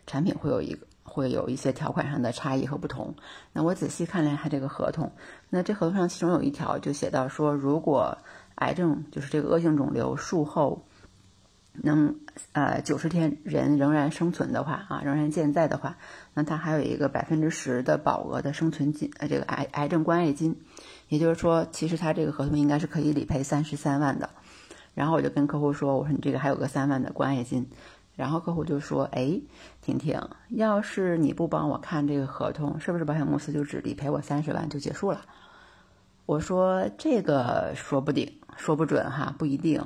[0.07, 3.15] 产品会有一个会有一些条款上的差异和不同。
[3.53, 5.13] 那我仔细看了一下这个合同，
[5.49, 8.19] 那这合同上其中有一条就写到说，如果
[8.57, 10.85] 癌症就是这个恶性肿瘤术后
[11.73, 12.17] 能
[12.53, 15.97] 呃九十天人仍然生存的话啊，仍然健在的话，
[16.35, 20.57] 那它还有一个百分之十的保额的生存金呃这个癌癌症关爱金，
[21.09, 24.31] 也就是说，其实他这个合同应该是可以理赔三十三万的。
[24.95, 27.69] 然后我就跟客户说，我说你这个还有个三万的关爱金，
[28.17, 29.41] 然后客户就说，哎，
[29.81, 35.21] 婷婷，要是你不帮我看这个合同，是不是保险公司就只理赔我三十万就结束了？
[36.25, 38.41] 我说这个说不定。
[38.59, 39.85] 说不准哈，不一定，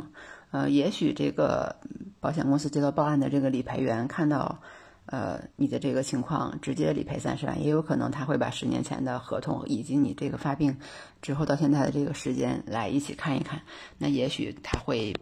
[0.52, 1.74] 呃，也许这个
[2.20, 4.60] 保险公司接到报案的这个理赔员看到，
[5.06, 10.78] 呃，你的这个情况直接理赔三十万，也有可能他会把十年前的合同以及你这个发病
[11.20, 13.60] 之后到现在的这个时间来一起看一看，
[13.98, 15.12] 那也许他会，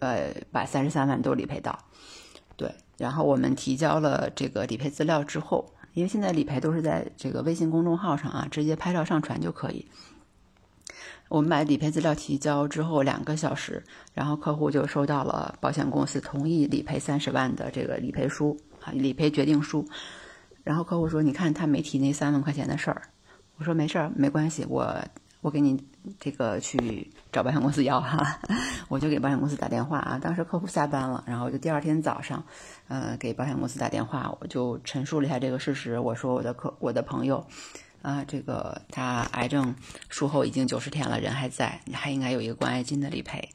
[0.00, 1.78] 呃，把三十三万都理赔到，
[2.56, 9.86] 对，然后我们提交了这个理赔资料之后，因为现在理赔都是在这个微信公众号上啊，直接拍照上传就可以。
[11.28, 19.84] 我们把理赔资料提交之后两个小时，然后客户就收到了保险公司同意理赔三十万的这个理赔书啊，理赔决定书。
[20.62, 23.02] 然后客户说：“你看他没提那三万块钱的事儿。”
[23.56, 24.96] 我说：“没事儿，没关系，我
[25.44, 25.78] 我给你
[26.18, 28.40] 这个去找保险公司要哈。
[28.88, 32.42] ”我就给保险公司打电话啊，当时客户下班了，然后就第二天早上，
[32.88, 35.98] 呃，给保险公司打电话，我就陈述了一下这个事实。
[35.98, 37.46] 我说我的客我的朋友。
[38.00, 39.74] 啊，这个他癌症
[40.10, 43.48] 术后已经九十天了，人还在，还应该有一个关爱金的理赔。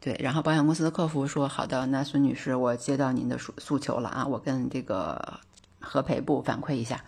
[0.00, 5.38] 对，然后保险公司的客服说：“好的，那孙女士，我接到您的诉诉求了啊，我跟这个
[5.78, 7.04] 核赔部反馈一下。”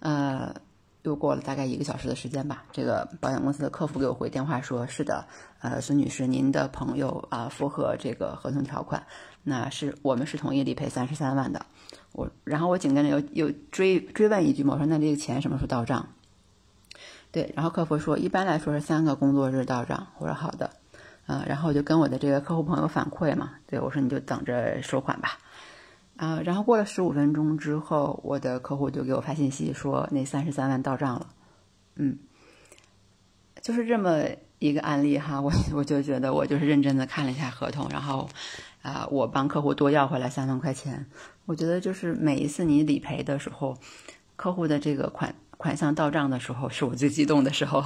[0.00, 0.54] 呃，
[1.02, 5.26] 又过了大概一个小时的时间吧，这个保险公司的客服给我回电话说：“是的，
[5.60, 9.06] 呃，孙女士，您的朋友啊符合这个合同条款，
[9.44, 11.64] 那是我们是同意理赔三十三万的。”
[12.12, 16.08] 我然后我紧跟着又又追追问一句嘛，我说那这个钱什么时候到账？
[17.30, 20.08] 对，然后客服说一般来说是三个工作日到账。
[20.18, 20.70] 我说好的，
[21.26, 25.38] 嗯，然后我就跟我的这个客户朋友反馈嘛，对我说你就等着收款吧，
[26.18, 31.28] 啊，然后过了十五分钟之后，我的客户就给我发信息说那三十三万到账了，
[31.94, 32.18] 嗯，
[33.62, 34.24] 就是这么
[34.58, 38.28] 一个案例哈，我我就觉得我就是认真的看了一下合同，然后
[38.82, 41.06] 啊，我帮客户多要回来三万块钱。
[41.46, 43.78] 我觉得就是每一次你理赔的时候，
[44.34, 47.80] 客户的这个款款项到账的时候，是我最激动的时候。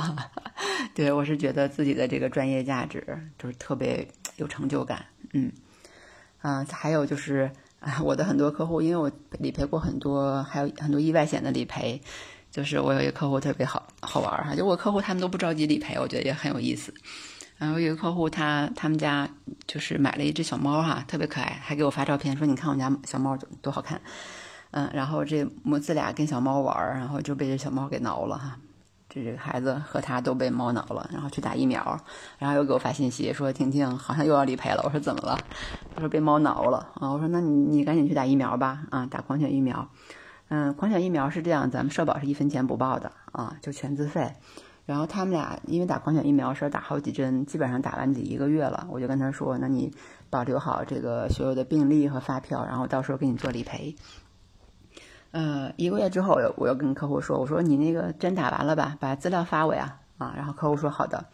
[0.97, 3.07] 对我是觉得自己的这个专业价值
[3.39, 5.05] 就是特别有成就感。
[5.35, 5.53] 嗯，
[6.41, 7.51] 啊，还有就是
[7.83, 12.01] 啊， 我的很多客户，因为我理赔过很多，还有很多意外险的理赔，
[12.51, 16.95] 就是我有一个客户特别好好玩哈，就我客户他们都不着急理赔，我觉得也很有意思。
[17.59, 19.29] 然后有一个客户，他他们家
[19.67, 24.01] 就是买了一只小猫哈，特别可爱，还给我发照片说：“你看我们家小猫多好看。”
[24.73, 28.59] 嗯，然后这母子俩跟小猫玩儿，然后就被这小猫给挠了哈。
[29.13, 32.01] 这这个孩子和他都被猫挠了，然后去打疫苗，
[32.39, 35.39] 然后又给我发信息说：“婷婷好像又要理赔了。”我说：“怎么了？”
[35.95, 39.87] 他说：“被猫挠了啊。”我说：“那你你赶紧去打疫苗吧啊，打狂犬疫苗。
[40.49, 44.33] 嗯，狂犬疫苗是这样，咱们社保是一分钱不报的啊，就全自费。”
[44.87, 48.87] 然后他们俩因为打狂犬疫苗是打好几针，基本上打完得一个月了。
[48.91, 49.93] 我就跟他说：“那你
[50.31, 53.95] 保留好这个所有的病历和发票，然后到时候给你做理赔。”
[55.33, 58.97] 呃，一个月之后，我又跟客户说：“我说你那个针打完了吧？
[59.01, 61.25] 把资料发我呀。”啊，然后客户说：“好的。”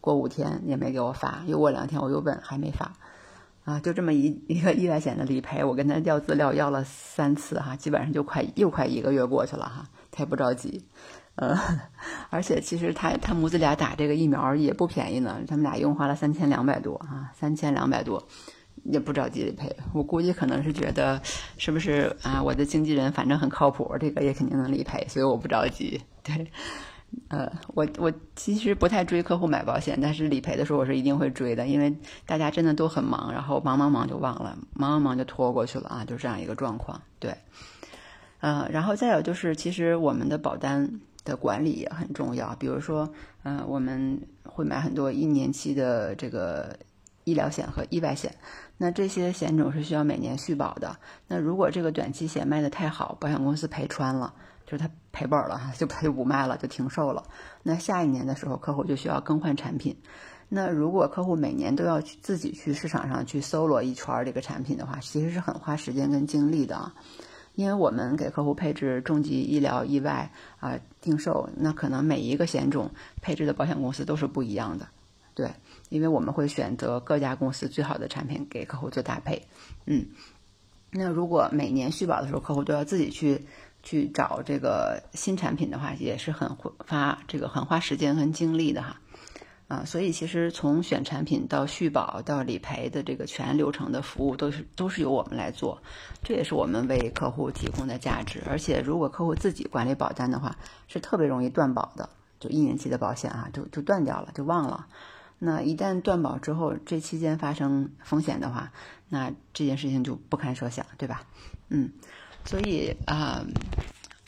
[0.00, 2.90] 过五天也没给我发，又过两天我又问，还没发。
[3.64, 10.84] 啊，就这么一一个意外险的理赔，我跟他要资料要了三次哈，基本上就快又快一个月过去了哈，他也不着急。
[11.36, 11.56] 呃，
[12.30, 18.26] 而且其实他他母子俩打这个疫苗也不便宜呢，他们俩一共花了三千两百多啊，三千两百多，
[18.84, 19.74] 也不着急理赔。
[19.92, 21.20] 我估计可能是觉得
[21.56, 26.00] 是不是啊，我的经纪人反正很靠谱，这个也肯定能理赔，所以我不着急。
[26.22, 26.50] 对，
[27.28, 31.94] 呃，我我其实不太追客户买保险，但是理赔的时候我是一定会追的，因为
[32.26, 37.00] 大家真的都很忙，然后忙忙忙就忘了，忙忙忙就拖过去了啊，就这样一个状况。
[37.18, 37.34] 对，
[38.40, 41.00] 嗯，然后再有就是，其实我们的保单。
[41.24, 43.08] 的管理也很重要，比如说，
[43.44, 46.76] 嗯，我们会买很多一年期的这个
[47.22, 48.34] 医疗险和意外险，
[48.78, 50.96] 那这些险种是需要每年续保的。
[51.28, 54.34] 那如果这个短期险卖的太好，保险公司赔穿了，
[54.66, 57.22] 就是他赔本了，就他就不卖了，就停售了。
[57.62, 59.96] 那下一年的时候，客户就需要更换产品。
[60.48, 66.94] 那如果客户每年都要去自己去市场上去搜罗一圈这个产品的话，其实是很花时间跟精力的啊。
[67.54, 74.88] 因为我们给客户配置重疾医疗意外啊定寿，那可能每一个险种配置的保险公司都是不一样的，
[75.34, 75.50] 对，
[75.92, 79.42] 因为我们会选择各家公司最好的产品给客户做搭配，
[79.84, 80.06] 嗯，
[80.90, 83.46] 那如果每年续保的时候客户都要自己去
[83.82, 88.98] 去找这个新产品的话，也是很花这个很花时间和精力的哈。
[89.68, 95.82] 啊，所以其实从选产品到续保到理赔的这个全流程的服务都是都是由我们来做，
[96.22, 98.42] 这也是我们为客户提供的价值。
[98.48, 100.56] 而且如果客户自己管理保单的话，
[100.88, 104.86] 是特别容易断保的，就一年期的保险啊，就就断掉了，就忘了。
[105.44, 108.70] 那一旦断保之后，这期间发生风险的话，
[109.08, 111.24] 那这件事情就不堪设想，对吧？
[111.68, 111.90] 嗯，
[112.44, 113.44] 所以啊，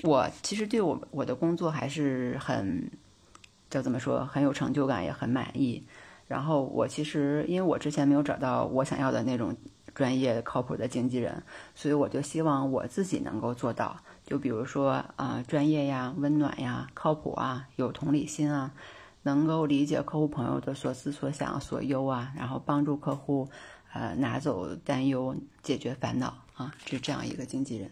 [0.03, 2.91] 我其实对我我的工作还是很。
[3.71, 5.83] 就怎么说，很有成就感，也很满意。
[6.29, 9.57] 然后我其实，因为我之前没有找到我想要的那种
[9.93, 11.43] 专业靠谱的经纪人，
[11.75, 13.97] 所以我就希望我自己能够做到。
[14.25, 18.71] 就比如说，啊，专业呀，温暖呀，靠谱啊，有同理心啊，
[19.25, 23.49] 能够理解客户朋友的所思所想所忧啊，然后帮助客户，
[23.93, 27.91] 呃，拿走担忧，解决烦恼啊，是这样一个经纪人。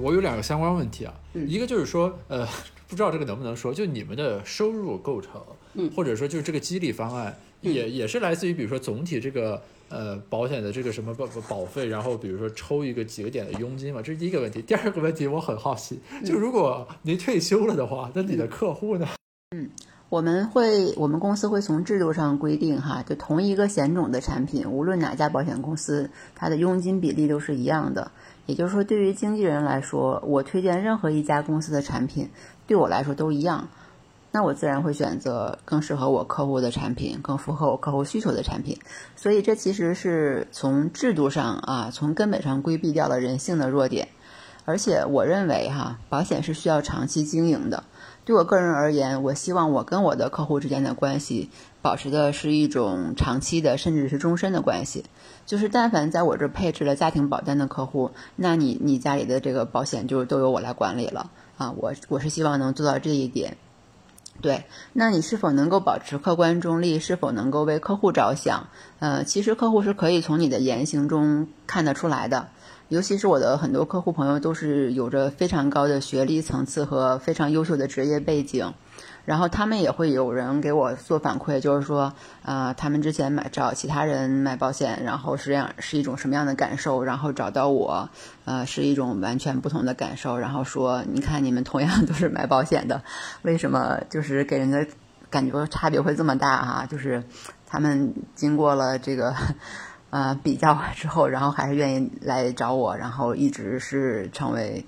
[0.00, 2.46] 我有两个相关问题啊，一个就是说，呃，
[2.92, 5.40] 不知道这个能不能说，就你们的收入构成，
[5.72, 14.60] 嗯，或者说就是这个激励方案，也也是来自于，比如说总体这个呃保险的这个什么保保费，然后比如说抽一个几个点的佣金嘛，这是第一个问题。
[14.60, 19.08] 第二个问题我很好奇，就如果您退休了的话，那你的客户呢？
[19.56, 19.70] 嗯，
[20.10, 28.12] 我们会，我们公司会从制度上规定哈，就同一个险种的产品，无论哪家保险公司，它的佣金比例都是一样的。
[28.46, 32.28] 也就是说，对于经纪人来说，我推荐任何一家公司的产品，
[32.72, 33.68] 对我来说都一样。
[34.30, 38.78] 那我自然会选择更适合我客户的产品，更符合我客户需求的产品。
[39.14, 44.08] 所以，这其实是从制度上啊，从根本上规避掉了人性的弱点。
[44.64, 47.84] 而且，我认为哈，保险是需要长期经营的。
[48.24, 51.50] 对我个人而言，我希望我跟我的客户之间的关系
[51.82, 55.04] 保持的是一种长期的，甚至是终身的关系。
[55.44, 61.30] 就是但凡在我这配置了家庭保单的客户，那你你家里的这个保险就都由我来管理了
[61.62, 61.74] 啊！
[61.76, 63.56] 我我是希望能做到这一点。
[64.40, 66.98] 对，那你是否能够保持客观中立？
[66.98, 68.68] 是否能够为客户着想？
[68.98, 72.48] 呃，其实客户是可以从你的言行中看得出来的。
[72.88, 78.74] 尤其是我的很多客户朋友都是有着非常高的学历层次和非常优秀的职业背景。
[79.24, 82.12] 然后他们也会有人给我做反馈，就是说，
[82.44, 88.08] 呃，他们之前买找其他人买保险，然后是这样是一种什么样的感受，然后找到我，
[88.44, 90.36] 呃，是一种完全不同的感受。
[90.36, 93.02] 然后说，你看你们同样都是买保险的，
[93.42, 94.86] 为什么就是给人的
[95.30, 96.86] 感觉差别会这么大哈？
[96.90, 97.22] 就是
[97.66, 99.34] 他们经过了这个
[100.10, 104.84] 呃比较之后，然后还是愿意来找我，然后一直是成为。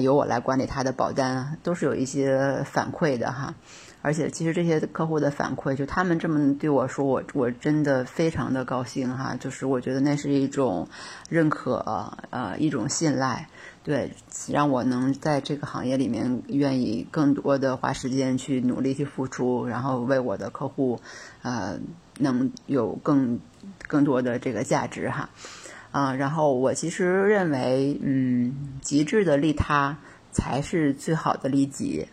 [0.00, 3.54] 由我来管理他的保单，都是有一些反馈的哈。
[4.00, 9.34] 而且，其实这些客户的反馈，就他们这么对我说，我我真的非常的高兴哈。
[9.38, 10.88] 就是我觉得那是一种
[11.28, 13.48] 认可，呃，一种信赖，
[13.82, 14.12] 对，
[14.48, 21.00] 让我能在这个行业里面愿意更多的花时间去努力去付出，然后为我的客户，
[21.42, 21.80] 呃，
[22.20, 23.40] 能有更
[23.88, 25.28] 更多的这个价值哈。
[25.90, 29.96] 啊，然后我其实认为，嗯，极致的利他
[30.30, 32.06] 才是最好的利己，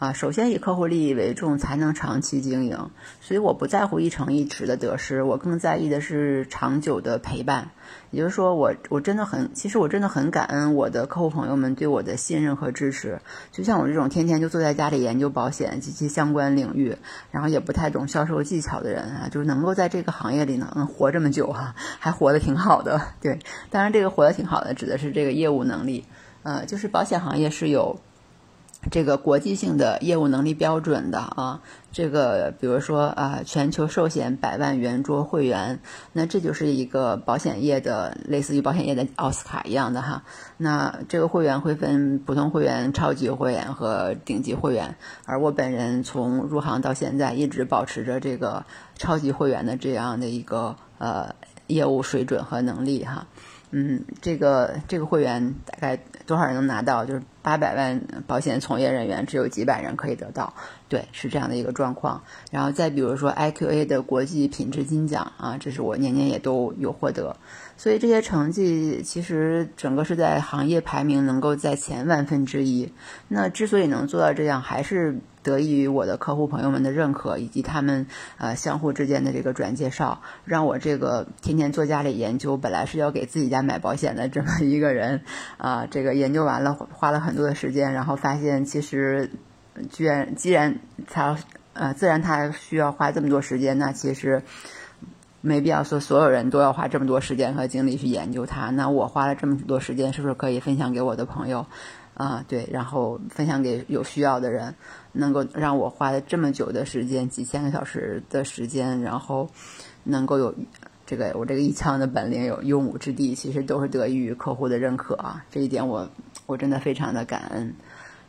[0.00, 2.88] 啊，首先以客户利益为重，才能长期经营。
[3.20, 7.70] 所以我不在乎一成一池的得失，我更在意的是长久的陪伴。
[8.10, 13.20] 也就是说，我我真的很，其实我真的很感恩我的客户朋友们对我的信任和支持。
[13.52, 16.96] 就像我这种天天就坐在家里研究保险及其相关领域，
[17.30, 22.98] 然后也不太懂销售技巧的人啊，就是能够在这个行业里能活这么久哈，还活得挺好的。
[23.20, 23.38] 对，
[23.68, 26.06] 当然这个活得挺好的指的是这个业务能力。
[26.42, 28.00] 呃，就是保险行业是有。
[28.90, 31.60] 这个国际性的业务能力标准的啊，
[31.92, 35.80] 这个比如说啊，全球寿险百万圆桌会员，
[36.14, 40.22] 那这就是一个保险业的类似于保险业的奥斯卡一样的哈。
[40.56, 48.64] 那这个会员会分普通会员、超级会员和顶级会员，而我本人从入行到现在一直保持着这个
[48.96, 51.34] 超级会员的这样的一个呃
[51.66, 53.26] 业务水准和能力哈。
[53.72, 57.04] 嗯，这个这个会员大概多少人能拿到？
[57.04, 60.52] 就是八百万保险从业人员只有几百人可以得到，
[60.88, 62.22] 对，是这样的一个状况。
[62.50, 67.36] 然后再比如说 IQA 的国际品质金奖啊，这是我年年也都有获得。
[67.80, 72.92] 所以这些成绩其实整个是在行业排名能够在前万分之一。
[73.26, 78.06] 那之所以能做到这样，还是得益于我的客户朋友们的认可，以及他们
[78.36, 85.22] 呃相互之间的这个转介绍，让我这个天天坐家里研究，本来是要给自己家买保险的这么一个人
[85.56, 89.30] 啊，这个研究完了花了很多的时间，然后发现其实
[89.88, 91.34] 居然既然他
[91.72, 94.42] 呃自然他需要花这么多时间，那其实。
[95.40, 98.70] 没必要说所有人都要花这么多时间和精力去研究它。
[98.70, 101.66] 那我花了这么多时间，是不是可以分享给我的朋友？
[102.14, 104.74] 啊，对，然后分享给有需要的人，
[105.12, 109.48] 能够让我花了这么久的时间，几千个小时的时间，然后
[110.04, 110.54] 能够有
[111.06, 115.42] 这个我这个一腔的本领有用武之地，其实都是得益于客户的认可啊。
[115.50, 116.10] 这一点我
[116.44, 117.74] 我真的非常的感恩。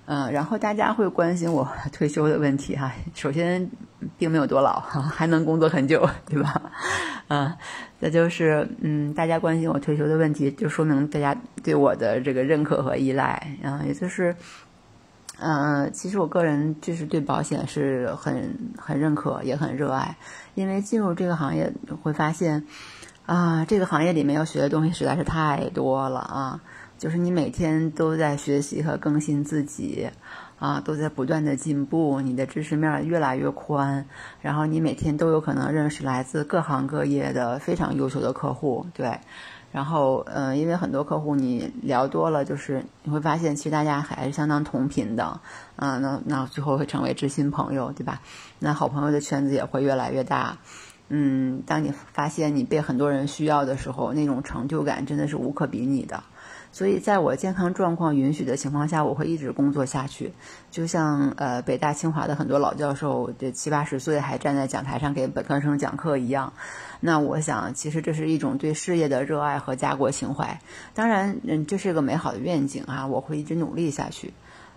[0.06, 2.92] 嗯，然后大家会关心我 退休的问题哈。
[3.14, 3.70] 首先，
[4.18, 6.62] 并没有多老哈，还能工作很久，对吧？
[7.30, 7.54] 嗯，
[8.02, 13.82] 再就是嗯，大家关心我退休的问题，就说明大家对我的这个认可和依赖啊。
[13.86, 14.36] 也就是，
[15.40, 20.18] 嗯，其实我个人就是对保险是很很认可，也很热爱，
[20.56, 21.72] 因为进入这个行业
[22.02, 22.66] 会发现
[23.28, 26.60] 啊，这个行业里面要学的东西实在是太多了啊。
[27.02, 30.08] 就是你每天都在学习和更新自己，
[30.60, 34.06] 啊，都在不断的进步，你的知识面越来越宽，
[34.40, 39.20] 然后你每天都有可能认识来自各行各业的非常优秀的客户，对，
[39.72, 45.24] 然后，嗯，因为很多客户你聊多了，就是你会发现其实大家还是相当同频的，
[45.78, 48.22] 啊，那那最后会成为知心朋友，对吧？
[48.60, 50.56] 那好朋友的圈子也会越来越大，
[51.10, 56.22] 嗯，当你发现你被很多人需要的时候，那种成就感真的是无可比拟的。
[56.72, 60.32] 所以，在我健康状况允许的情况下，我会一直工作下去。
[60.72, 66.54] 就像呃，北大、清华的很多老教授，这七八十岁还站在讲台上给本科生讲课一样。
[67.02, 70.62] 那我想，其实这是一种对事业的热爱和家国情怀。
[70.94, 74.34] 当然，嗯，这是个美好的愿景啊，我会一直努力下去。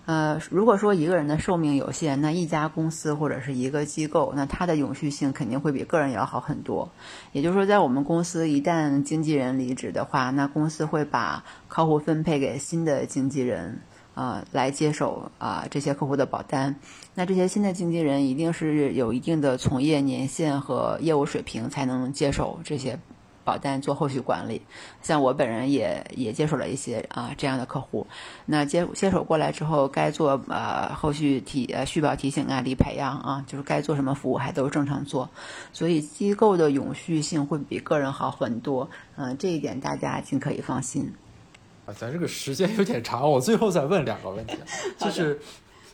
[0.06, 6.90] 呃，如果说一个人的寿命有限，那一家公司或者是一个机构，那它的永续性肯定会比个人要好很多。
[7.32, 13.80] 也就是说，在我们公司一旦经纪人离职的话，那公司会把客户分配给新的经纪人，
[14.14, 16.76] 啊，来接手啊这些客户的保单。
[17.14, 22.98] 那这些新的经纪人一定是有一定的从业年限和业务水平，才能接手这些。
[23.44, 24.62] 保单做后续管理，
[25.02, 28.06] 像我本人也也接手了一些啊这样的客户，
[28.46, 35.28] 那接接手过来之后，该做呃后续提呃续保提醒啊、理赔呀啊，就是该做什么服务还都正常做，
[35.72, 41.12] 所以机构的永续性会比个人好很多，嗯，这一点大家尽可以放心。
[41.86, 44.56] 啊，咱这个时间有点长，我最后再问两个问题，
[44.98, 45.38] 就是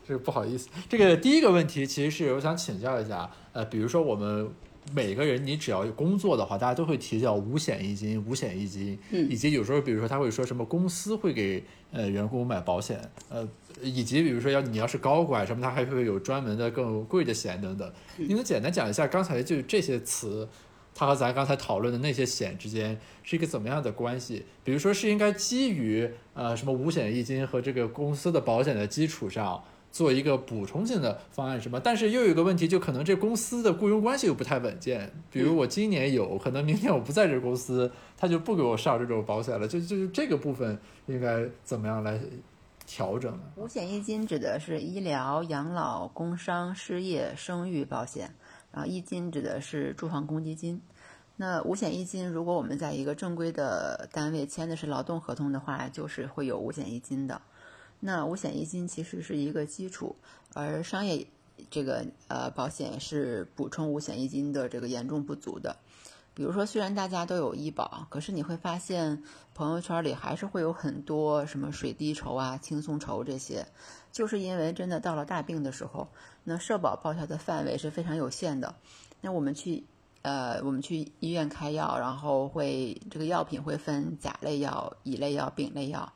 [0.07, 4.49] 这个不好意思，这个第一个问题其实是我想请教一下，呃，比如说我们。
[4.93, 11.63] 每个人，你只要有工作的话，大家都会提到五险一金，五险一金，以及有时候，比如说他会说什么公司会给
[11.93, 13.49] 呃员工买保险，呃，
[13.83, 17.93] 以及比如说要你要是高管什么，他还会有专门的更贵的险等等。
[18.17, 20.49] 你能简单讲一下刚才就这些词，
[20.95, 24.45] 它和咱刚才讨论的那些险之间是一个怎么样的关系？
[24.65, 29.63] 比如说是应该基于呃什么五险一金和这个公司的保险的基础上。
[29.93, 31.81] 做一个补充性的方案是吧？
[31.83, 35.11] 但是又有一个问题，就可能这公司的雇佣关系又不太稳健。
[35.31, 39.67] 比如我今年有可能明年我不在这公司，他就不给我上这种保险了。
[39.67, 42.21] 就就是这个部分应该怎么样来
[42.87, 43.41] 调整呢？
[43.57, 48.33] 五险一金指的是医疗、养老、工伤、失业、生育保险，
[48.73, 50.81] 然后一金指的是住房公积金。
[51.37, 57.41] 那五险一金，如果我们在一个正规的单位签的是劳动合同的话，就是会有五险一金的。
[58.01, 60.17] 那五险一金其实是一个基础，
[60.55, 61.27] 而商业
[61.71, 65.77] 这个呃保险是补充五险一金的这个严重不足的。
[66.33, 69.23] 比如说，虽然大家都有医保，可是你会发现
[69.53, 73.67] 朋友圈里还是会有很多什么水滴筹啊、轻松筹这些，
[74.11, 76.09] 就是因为真的到了大病的时候，
[76.45, 78.75] 那社保报销的范围是非常有限的。
[79.21, 79.85] 那我们去
[80.23, 86.11] 呃，我们去医院开药，然后会这个药品会分甲类药、乙类药、丙类药，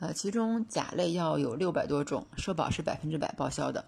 [0.00, 3.84] 呃，其中甲类药有六百多种，社保是百分之百报销的；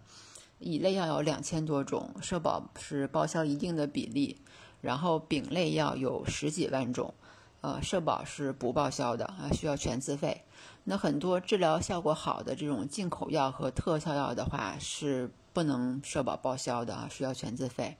[0.59, 4.39] 乙类药有两千多种，社保是报销一定的比例。
[4.83, 7.15] 然后丙类药有十几万种，
[7.61, 10.43] 呃，社保是不报销的啊，需要全自费。
[10.85, 17.97] 那很多治疗效果好的这种进口药和特效药的话，是不能社保报销的啊，需要全自费。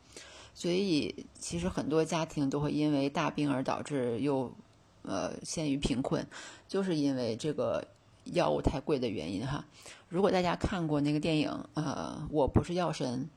[0.53, 4.53] 所以其实很多家庭都会因为大病而导致又
[5.03, 6.27] 呃陷于贫困，
[6.67, 7.87] 就是因为这个
[8.25, 9.65] 药物太贵的原因哈。
[10.09, 13.29] 如果大家看过那个电影呃我不是药神，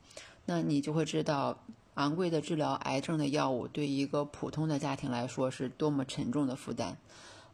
[0.44, 1.58] 那你就会知道。
[1.96, 6.94] 昂贵的治疗癌症的药物对一个普通的家庭来说是多么沉重的负担，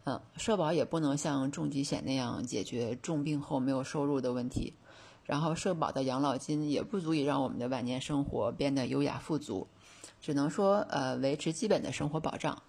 [0.02, 4.74] 嗯，社保也不能像重疾险那样解决重病后没有收入的问题，
[5.24, 9.64] 然后社保的养老金也不足以让我们的晚年生活变得优雅富足，
[10.20, 12.60] 只能说呃维持基本的生活保障。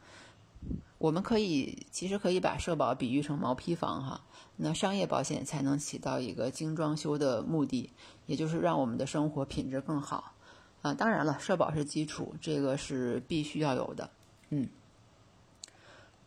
[0.99, 4.22] 我们可以其实可以把社保比喻成毛坯房哈，
[4.55, 7.89] 那商业保险才能起到一个精装修的目的，
[8.27, 10.33] 也就是让我们的生活品质更好。
[10.81, 14.09] 啊，当然了，社保是基础，这个是必须要有的。
[14.49, 14.67] 嗯，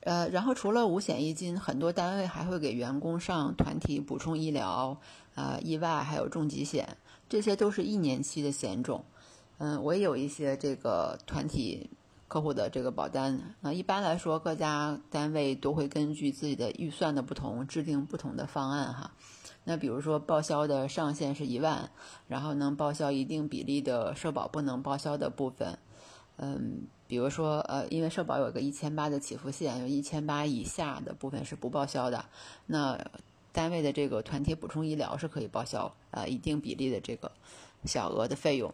[0.01, 4.99] 呃，然后除了五险一金，很多单位还会给员工上团体补充医疗、
[5.35, 6.97] 啊意外还有重疾险，
[7.29, 9.05] 这些都是一年期的险种。
[9.59, 11.91] 嗯，我也有一些这个团体
[12.29, 13.41] 客户的这个保单。
[13.63, 19.13] 啊，一般来说，各家单位都会根据自己的预算的不同，制定不同的方案哈。
[19.65, 21.91] 那比如说报销的上限是一万，
[22.29, 25.77] 然后能报销一定比例的社保不能报销的部分，
[26.37, 32.25] 嗯，比如说呃，因为社保有个一千八的起付线，有一千八以下的部分是不报销的。
[32.67, 32.97] 那
[33.53, 37.33] 单位的这个团体补充医疗是可以报销呃一定比例的这个
[37.87, 38.73] 小额的费用，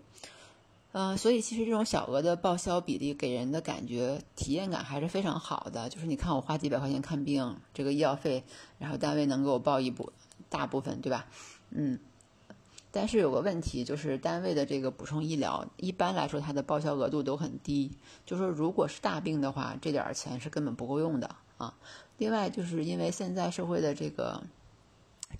[0.93, 5.88] 嗯，所以其实这种小额的报销比例给人的感觉体验感还是非常好的。
[5.88, 8.45] 就是你看我花几百块钱看病，这个医药费，
[8.78, 10.12] 然后单位能给我报一部。
[10.51, 11.24] 大部分对吧？
[11.70, 11.99] 嗯，
[12.90, 17.90] 但是有个问题，就是单位的这个补充医疗，一般来说它的报销额度都很低。
[18.26, 21.72] 就说如果是大病的话，这点钱是根本不够用的啊。
[22.18, 24.43] 另外，就是因为现在社会的这个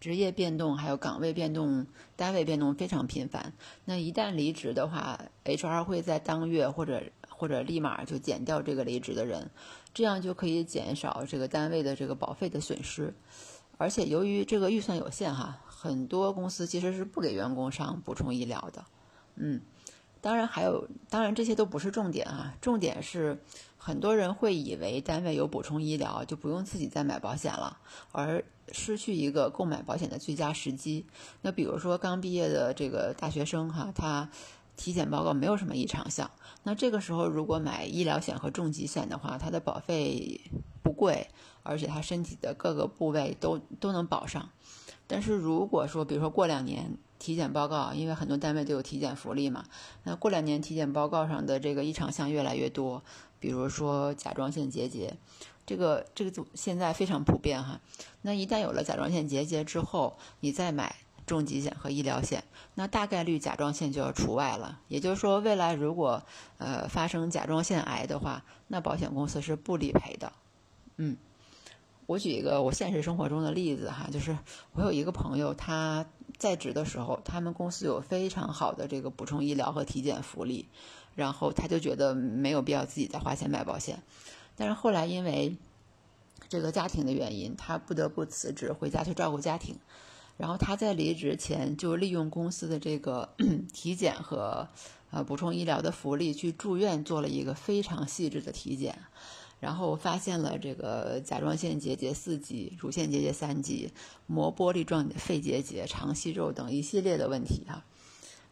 [0.01, 1.86] 职业变动，还有岗位变动、
[2.16, 3.53] 单位变动非常频繁。
[3.84, 9.51] 那一旦离职的话，HR 会在当月或者或者立马就减掉这个离职的人，
[9.95, 13.14] 这样就可以减少这个单位的这个保费的损失。
[13.78, 18.84] 而且由于这个预算有限哈，很多公司其实是不给员工上补充医疗的。
[19.34, 19.61] 嗯，
[20.20, 23.43] 当然还有，当然这些都不是重点啊，重点是
[23.85, 27.78] 很多人会以为单位有补充医疗就不用自己再买保险了，
[28.12, 31.05] 而失去一个购买保险的最佳时机。
[31.41, 34.30] 那比如说刚毕业的这个大学生哈，他
[34.76, 36.30] 体检报告没有什么异常项，
[36.62, 40.41] 那这个时候如果买医疗险和重疾险的话，它的保费
[40.85, 41.26] 不贵。
[41.64, 44.51] 而且他身体的各个部位都都能保上，
[45.07, 49.64] 但是如果说，比如说过两年体检报告，因为很多单位都有体检福利嘛，
[50.03, 53.05] 那过两年体检报告上的这个异常项越来越多，
[53.43, 55.16] 比如说甲状腺结节，
[55.66, 57.80] 这个这个就现在非常普遍哈。
[58.20, 60.95] 那一旦有了甲状腺结节之后，你再买
[61.26, 62.45] 重疾险和医疗险，
[62.76, 64.78] 那大概率甲状腺就要除外了。
[64.86, 66.22] 也就是说，未来如果
[66.59, 70.32] 呃发生甲状腺癌的话，那保险公司是不理赔的，
[70.99, 71.16] 嗯。
[72.07, 74.36] 我举一个我现实生活中的例子哈，就是
[74.72, 76.05] 我有一个朋友，他
[76.36, 80.68] 在职的时候，他们公司有非常好的这个补充医疗和体检福利，
[81.14, 84.02] 然后他就觉得没有必要自己再花钱买保险，
[84.56, 85.56] 但是后来因为
[86.48, 89.76] 这个家庭的原因，他不得不辞职回家去照顾家庭，
[90.36, 93.34] 然后他在离职前就利用公司的这个
[93.72, 94.68] 体检和
[95.10, 98.98] 呃补充医疗的福利去住院做了一个非常细致的体检。
[99.60, 103.92] 然后发现了这个甲状腺结节四级、乳腺结节三级、
[104.26, 107.84] 膜玻璃状肺结节、肠息肉等一系列的问题哈。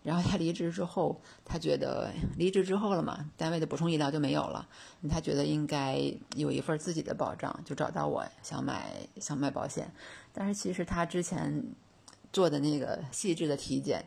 [0.03, 4.67] 然后他离职之后，他觉得离职之后了嘛，单位的补充医疗就没有了，
[5.11, 6.01] 他觉得应该
[6.37, 9.93] 有一份自己的保障，就找到我想买想买保险。
[10.33, 11.63] 但是其实他之前
[12.33, 14.05] 做的那个细致的体检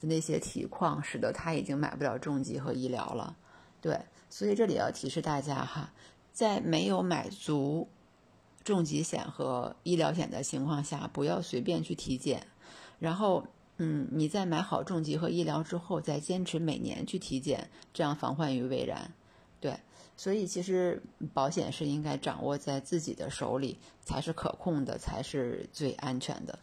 [0.00, 3.36] 的那些体况，使得他已经买不了重疾和医疗了。
[3.82, 5.92] 对，所以这里要提示大家哈。
[6.32, 7.86] 在没有买足
[8.64, 12.46] 重疾险和医疗险的情况下，不要随便去体检。
[12.98, 13.46] 然后，
[13.78, 19.12] 嗯，你在买好重疾和医疗之后，再坚持每年去体检，这样防患于未然。
[19.60, 19.74] 对，
[20.16, 21.02] 所以其实
[21.32, 26.58] 保险是应该掌握在自己的手里，才是可控的，才是最安全的。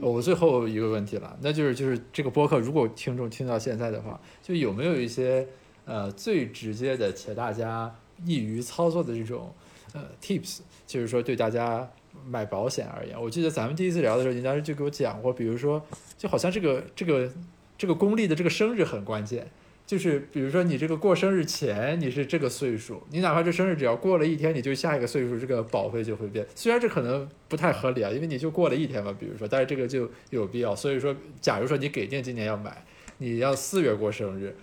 [0.00, 5.46] 我最后一个问题了，那就是就是这个播客，如果听众听到现在的话，就有没有一些
[5.84, 7.94] 呃最直接的且大家
[8.24, 9.52] 易于操作的这种
[9.96, 11.90] 呃 tips，就是说对大家
[12.28, 15.84] 买保险而言，我记得咱们第一次聊的时候，您当时就给我讲过，比如说
[16.18, 17.30] 就好像这个这个
[17.78, 19.46] 这个公历的这个生日很关键。
[19.86, 26.44] 就是比如说你这个过生日前你是这个岁数，你哪怕这生日只要过了一天，你就下一个岁数，这个保费就会变。
[26.56, 30.74] 虽然这可能不太合理啊，因为你就过了一天嘛，比如说，但是这个就有必要。
[30.74, 32.84] 所以说，假如说你给定今年要买，
[33.18, 34.56] 你要四月过生日，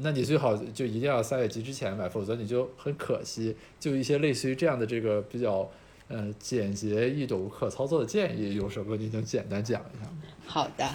[0.00, 3.56] 那你最好就一定要三月及之前买，否则你就很可惜。
[3.78, 5.68] 就一些类似于这样的这个比较
[6.08, 10.18] 呃简洁易懂可操作的建议，有什么你能简单讲一下吗？
[10.46, 10.88] 好的。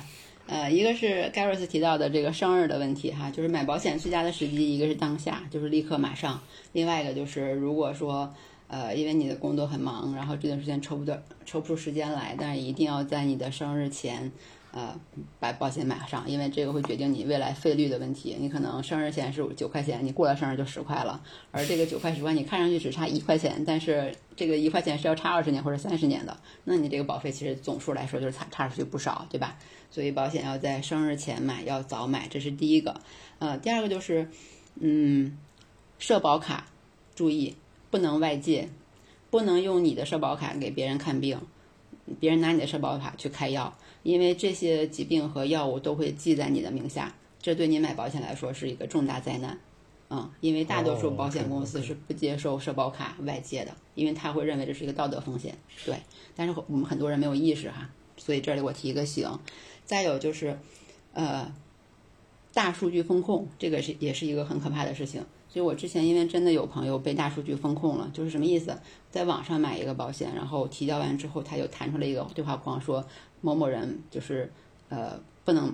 [0.47, 6.39] 呃，一个是 Gareth 提到的这个生日的问题哈，就是买保险最佳的时机，一个是当下，就是立刻马上；
[6.73, 8.31] 另外一个就是如果说，
[8.67, 14.31] 呃，因为你的工作很忙，然后这段时间抽不到抽不出时间来，但是一定要在你的生日前。
[14.75, 14.93] 呃，
[15.39, 18.35] 把保险买上，因为这个会决定你未来费率的问题。
[18.37, 21.21] 你可能生日前是九块钱，你过了生日就十块了。
[21.51, 29.57] 而这个九块十块，你看上去只差一块钱，但是这个一块钱是要差二十年或者三十年的，那你这个保费其实总数来说就是差差出去不少，对吧？
[29.89, 32.99] 所以保险要在生日前买，要早买，这是第一个。
[33.39, 34.29] 呃，第二个就是，
[34.77, 35.37] 嗯，
[35.99, 36.65] 社保卡
[37.15, 37.55] 注意
[37.89, 38.67] 不能外借，
[39.29, 41.39] 不能用你的社保卡给别人看病，
[42.19, 43.73] 别人拿你的社保卡去开药。
[44.05, 49.57] 因为这些疾病和药物都会记在你的名下，这对你买保险来说是一个重大灾难，
[50.11, 55.97] 嗯，因为大多数保险公司是不接受社保卡外借的，因为他会认为这是一个道德风险，对。
[56.35, 59.27] 但是我们很多人没有意识哈，所以这里我提一个醒。
[59.85, 60.59] 再有就是，
[61.13, 61.51] 呃，
[62.53, 65.25] 大数据风控，这个是也是一个很可怕的事情。
[65.47, 68.77] 所以我之前因为真的有朋友被大数据风控了，就是什么意思？
[69.09, 73.05] 在网上买一个保险，然后提交完之后，他就弹出了一个对话框，说
[73.45, 74.51] 某某人就是
[74.89, 75.71] 呃不能，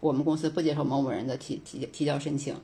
[0.00, 2.54] 我们公司不接受某某人的提提提交申请。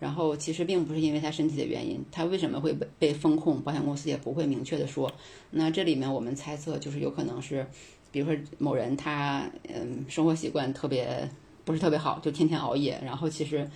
[0.00, 3.60] 然后其实并不是因为他身体的原因，他为什么会被被风控？
[3.60, 5.12] 保险公司也不会明确的说。
[5.50, 7.66] 那这里面我们猜测就是有可能是，
[8.10, 11.28] 比如说某人他嗯生活习惯特别
[11.64, 13.68] 不是特别好，就天天熬夜，然后其实。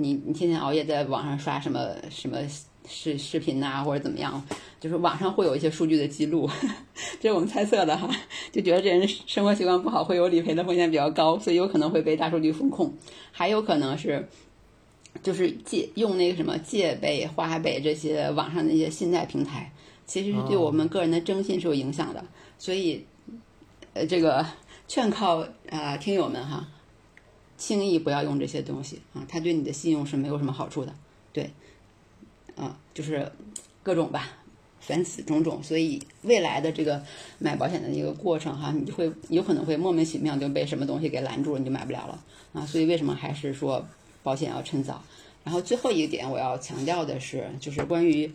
[0.00, 2.38] 你你天天熬夜在网上刷什么什么
[2.88, 4.42] 视视频呐，或者怎么样？
[4.80, 6.48] 就是网上会有一些数据的记录，
[7.20, 8.08] 这是我们猜测的哈，
[8.50, 12.94] 就觉得这人生活习惯不好，会有理赔的风险比较高，所以有可能会被大数据风控。
[13.30, 14.28] 还有可能是，
[15.22, 19.72] 就是借用那个什么借呗、花呗这些网上的一些信贷平台，
[20.06, 22.24] 其实是对我们个人的征信是有影响的。
[22.58, 23.04] 所以，
[23.94, 24.46] 呃，这个
[24.86, 26.68] 劝告啊，听友们哈。
[27.56, 30.94] 轻易不要用这些东西啊，它对你的信用是没有什么好处的。
[31.32, 31.50] 对，
[32.58, 33.30] 啊，就是
[33.82, 34.28] 各种吧，
[34.80, 35.62] 凡此种种。
[35.62, 37.02] 所以未来的这个
[37.38, 42.66] 买保险的一个过程哈，你就会有可能会莫名其妙就被什么东西给拦住了，你就买不了了啊。
[42.66, 43.86] 所以为什么还是说
[44.22, 45.02] 保险要趁早？
[45.44, 48.30] 然后最后一点我要强调的是，就是关于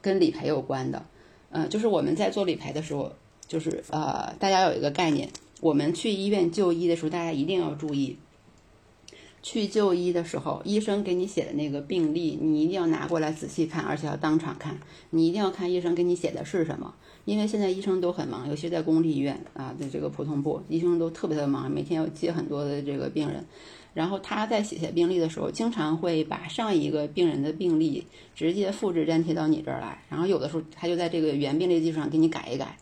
[0.00, 1.04] 跟理赔有关的，
[1.50, 3.12] 嗯，就是我们在做理赔的时候，
[3.46, 5.28] 就是呃，大家有一个概念，
[5.60, 8.16] 我们去医院就医的时候，大家一定要注意。
[9.44, 14.78] 去就医的时候，医生给你写的那个病历，你一定要拿过来仔细看，而且要当场看。
[15.10, 16.94] 你一定要看医生给你写的是什么，
[17.26, 23.44] 因为现在医生都很忙，尤其在公立医院啊，在这个普通部，医生都特别的忙，每天要接很多的这个病人。
[23.92, 32.78] 然后他在写写病历的时候，经常会把上一个病人的病历直接复制粘贴到你这儿来，然后有的时候他就在这个原病历基础上给你改一改。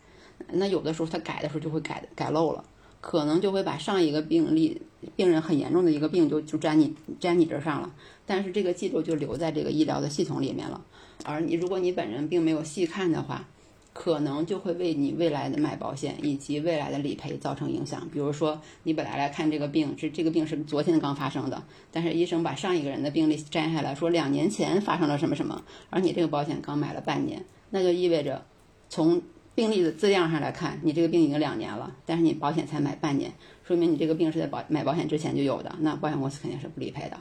[0.47, 2.63] 那有的时候他改的时候就会改改漏了。
[3.05, 4.81] 可能就会把上一个病例
[5.17, 7.93] 病人很严重的一个病就就粘你粘你这上了，
[8.25, 10.81] 但是这个记录就留在这个医疗的系统里面了。
[11.25, 13.45] 而你如果你本人并没有细看的话，
[13.91, 18.07] 可能就会为你未来的买保险以及未来的理赔造成影响。
[18.09, 28.45] 比如说你本来来看这个病是这个病是昨天刚发生的，但是医生把上一个人的病历摘下来说两年前发生了什么什么，而你这个保险刚买了半年，那就意味着
[28.87, 29.21] 从。
[29.55, 33.31] 病例的字样上来看，你这个病已经两年了，但是你保险才买半年，
[33.63, 37.17] 说明你这个病是在保买保险之前就有的，那保险公司肯定是不理赔的，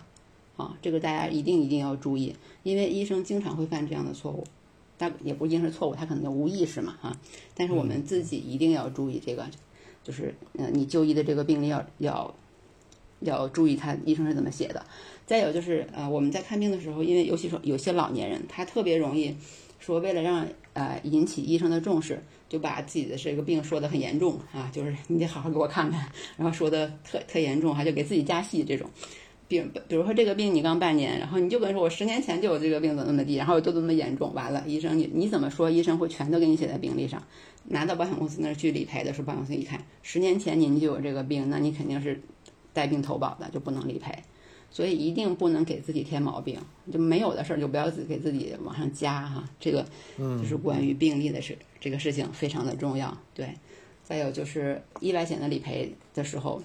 [0.57, 4.45] 啊，这个大家一定一定要注意，因为医生经常会犯这样的错误，
[4.97, 7.15] 但也不一定是错误，他可能就无意识嘛，哈，
[7.55, 9.47] 但是我们自己一定要注意这个，
[10.03, 12.35] 就是嗯，你就医的这个病例要要
[13.21, 14.83] 要注意他医生是怎么写的，
[15.27, 19.37] 再有就是呃，我们在看病的时候，因为尤其说有些老年人，他特别容易
[19.79, 28.89] 说为了让呃引起医生的重视，就把自己的这个病说得很严重啊，就是你得好好给我看看，然后说的特特严重，还就给自己加戏这种。
[29.49, 37.23] 病比如说这个病你刚半年，然后你就跟说我十年前就有这个病怎么怎么地，然后都这么严重，完了医生你你怎么说，医生会全都给你写在病历上，
[37.65, 42.23] 拿到保险公司那儿去理赔的时候，保险公司一看十年前您就有这个病，那你肯定是
[42.73, 44.11] 带病投保的，就不能理赔。
[44.73, 46.59] 所以一定不能给自己添毛病，
[46.91, 49.45] 就没有的事儿就不要自给自己往上加哈。
[49.61, 49.85] 这个
[50.17, 53.15] 就是关于病例的事，这个事情非常的重要。
[53.35, 53.55] 对，
[54.03, 56.63] 再有就是意外险的理赔的时候，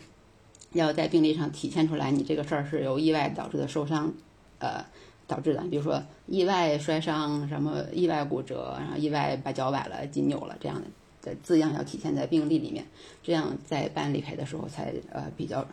[0.72, 4.14] 要在病历上体现出来你这个事儿是由意外导致的受伤，
[4.60, 4.86] 呃
[5.28, 5.62] 导致的。
[5.70, 10.88] 比如说意外摔伤、什么意外骨折，然后意外把脚崴了、筋扭了这样的
[11.30, 12.86] 的字样要体现在病历里面，
[13.22, 15.68] 这样在办理赔的时候才呃比较。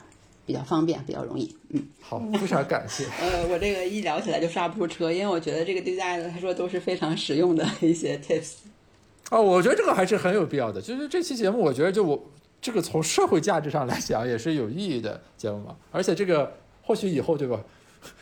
[0.47, 1.55] 比较方便，比较容易。
[1.71, 3.05] 嗯，好，非常感谢。
[3.21, 8.55] 呃，我这个一聊起来就刹不住车，因为我觉得这个对大家来说都是非常实用的 一些 tips。
[9.31, 10.81] 哦，我觉得这个还是很有必要的。
[10.81, 12.31] 就是这期节目，我觉得就我
[12.61, 15.77] 这个从社会价值上来讲也是有意义的节目嘛。
[15.91, 17.59] 而且这个或许以后对吧，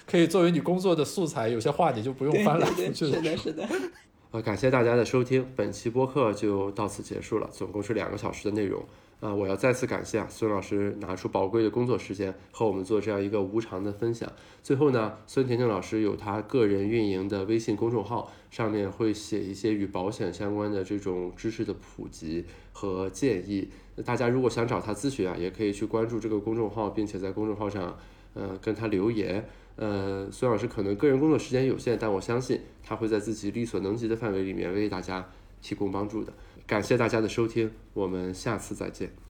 [0.07, 3.16] 可以作为你工作的素材，有些话你就不用翻来覆去的。
[3.16, 3.68] 是的，是的。
[4.31, 8.83] 呃，感谢大家的收听，本期播客就到此结束了，总共是两个小时的内容。
[9.23, 14.29] 啊，我要再次感谢啊，孙老师拿出宝贵的工作时间和我们做这样一个无偿的分享。
[14.64, 23.68] 最后呢，孙婷婷老师有他个人运营的微信公众号，上面会写一些与保险相关的这种知识的普及和建议。
[24.05, 27.97] 大家如果想找他咨询啊，也可以去关注这个公众号，并且在公众号上，
[28.35, 29.45] 呃，跟他留言。
[29.77, 35.25] 呃，孙老师可能个人工作时间有限，但我相信他会在自己力所能及的范围里面为大家
[35.61, 36.33] 提供帮助的。
[36.73, 39.22] 感谢大家的收听，我们下次再见。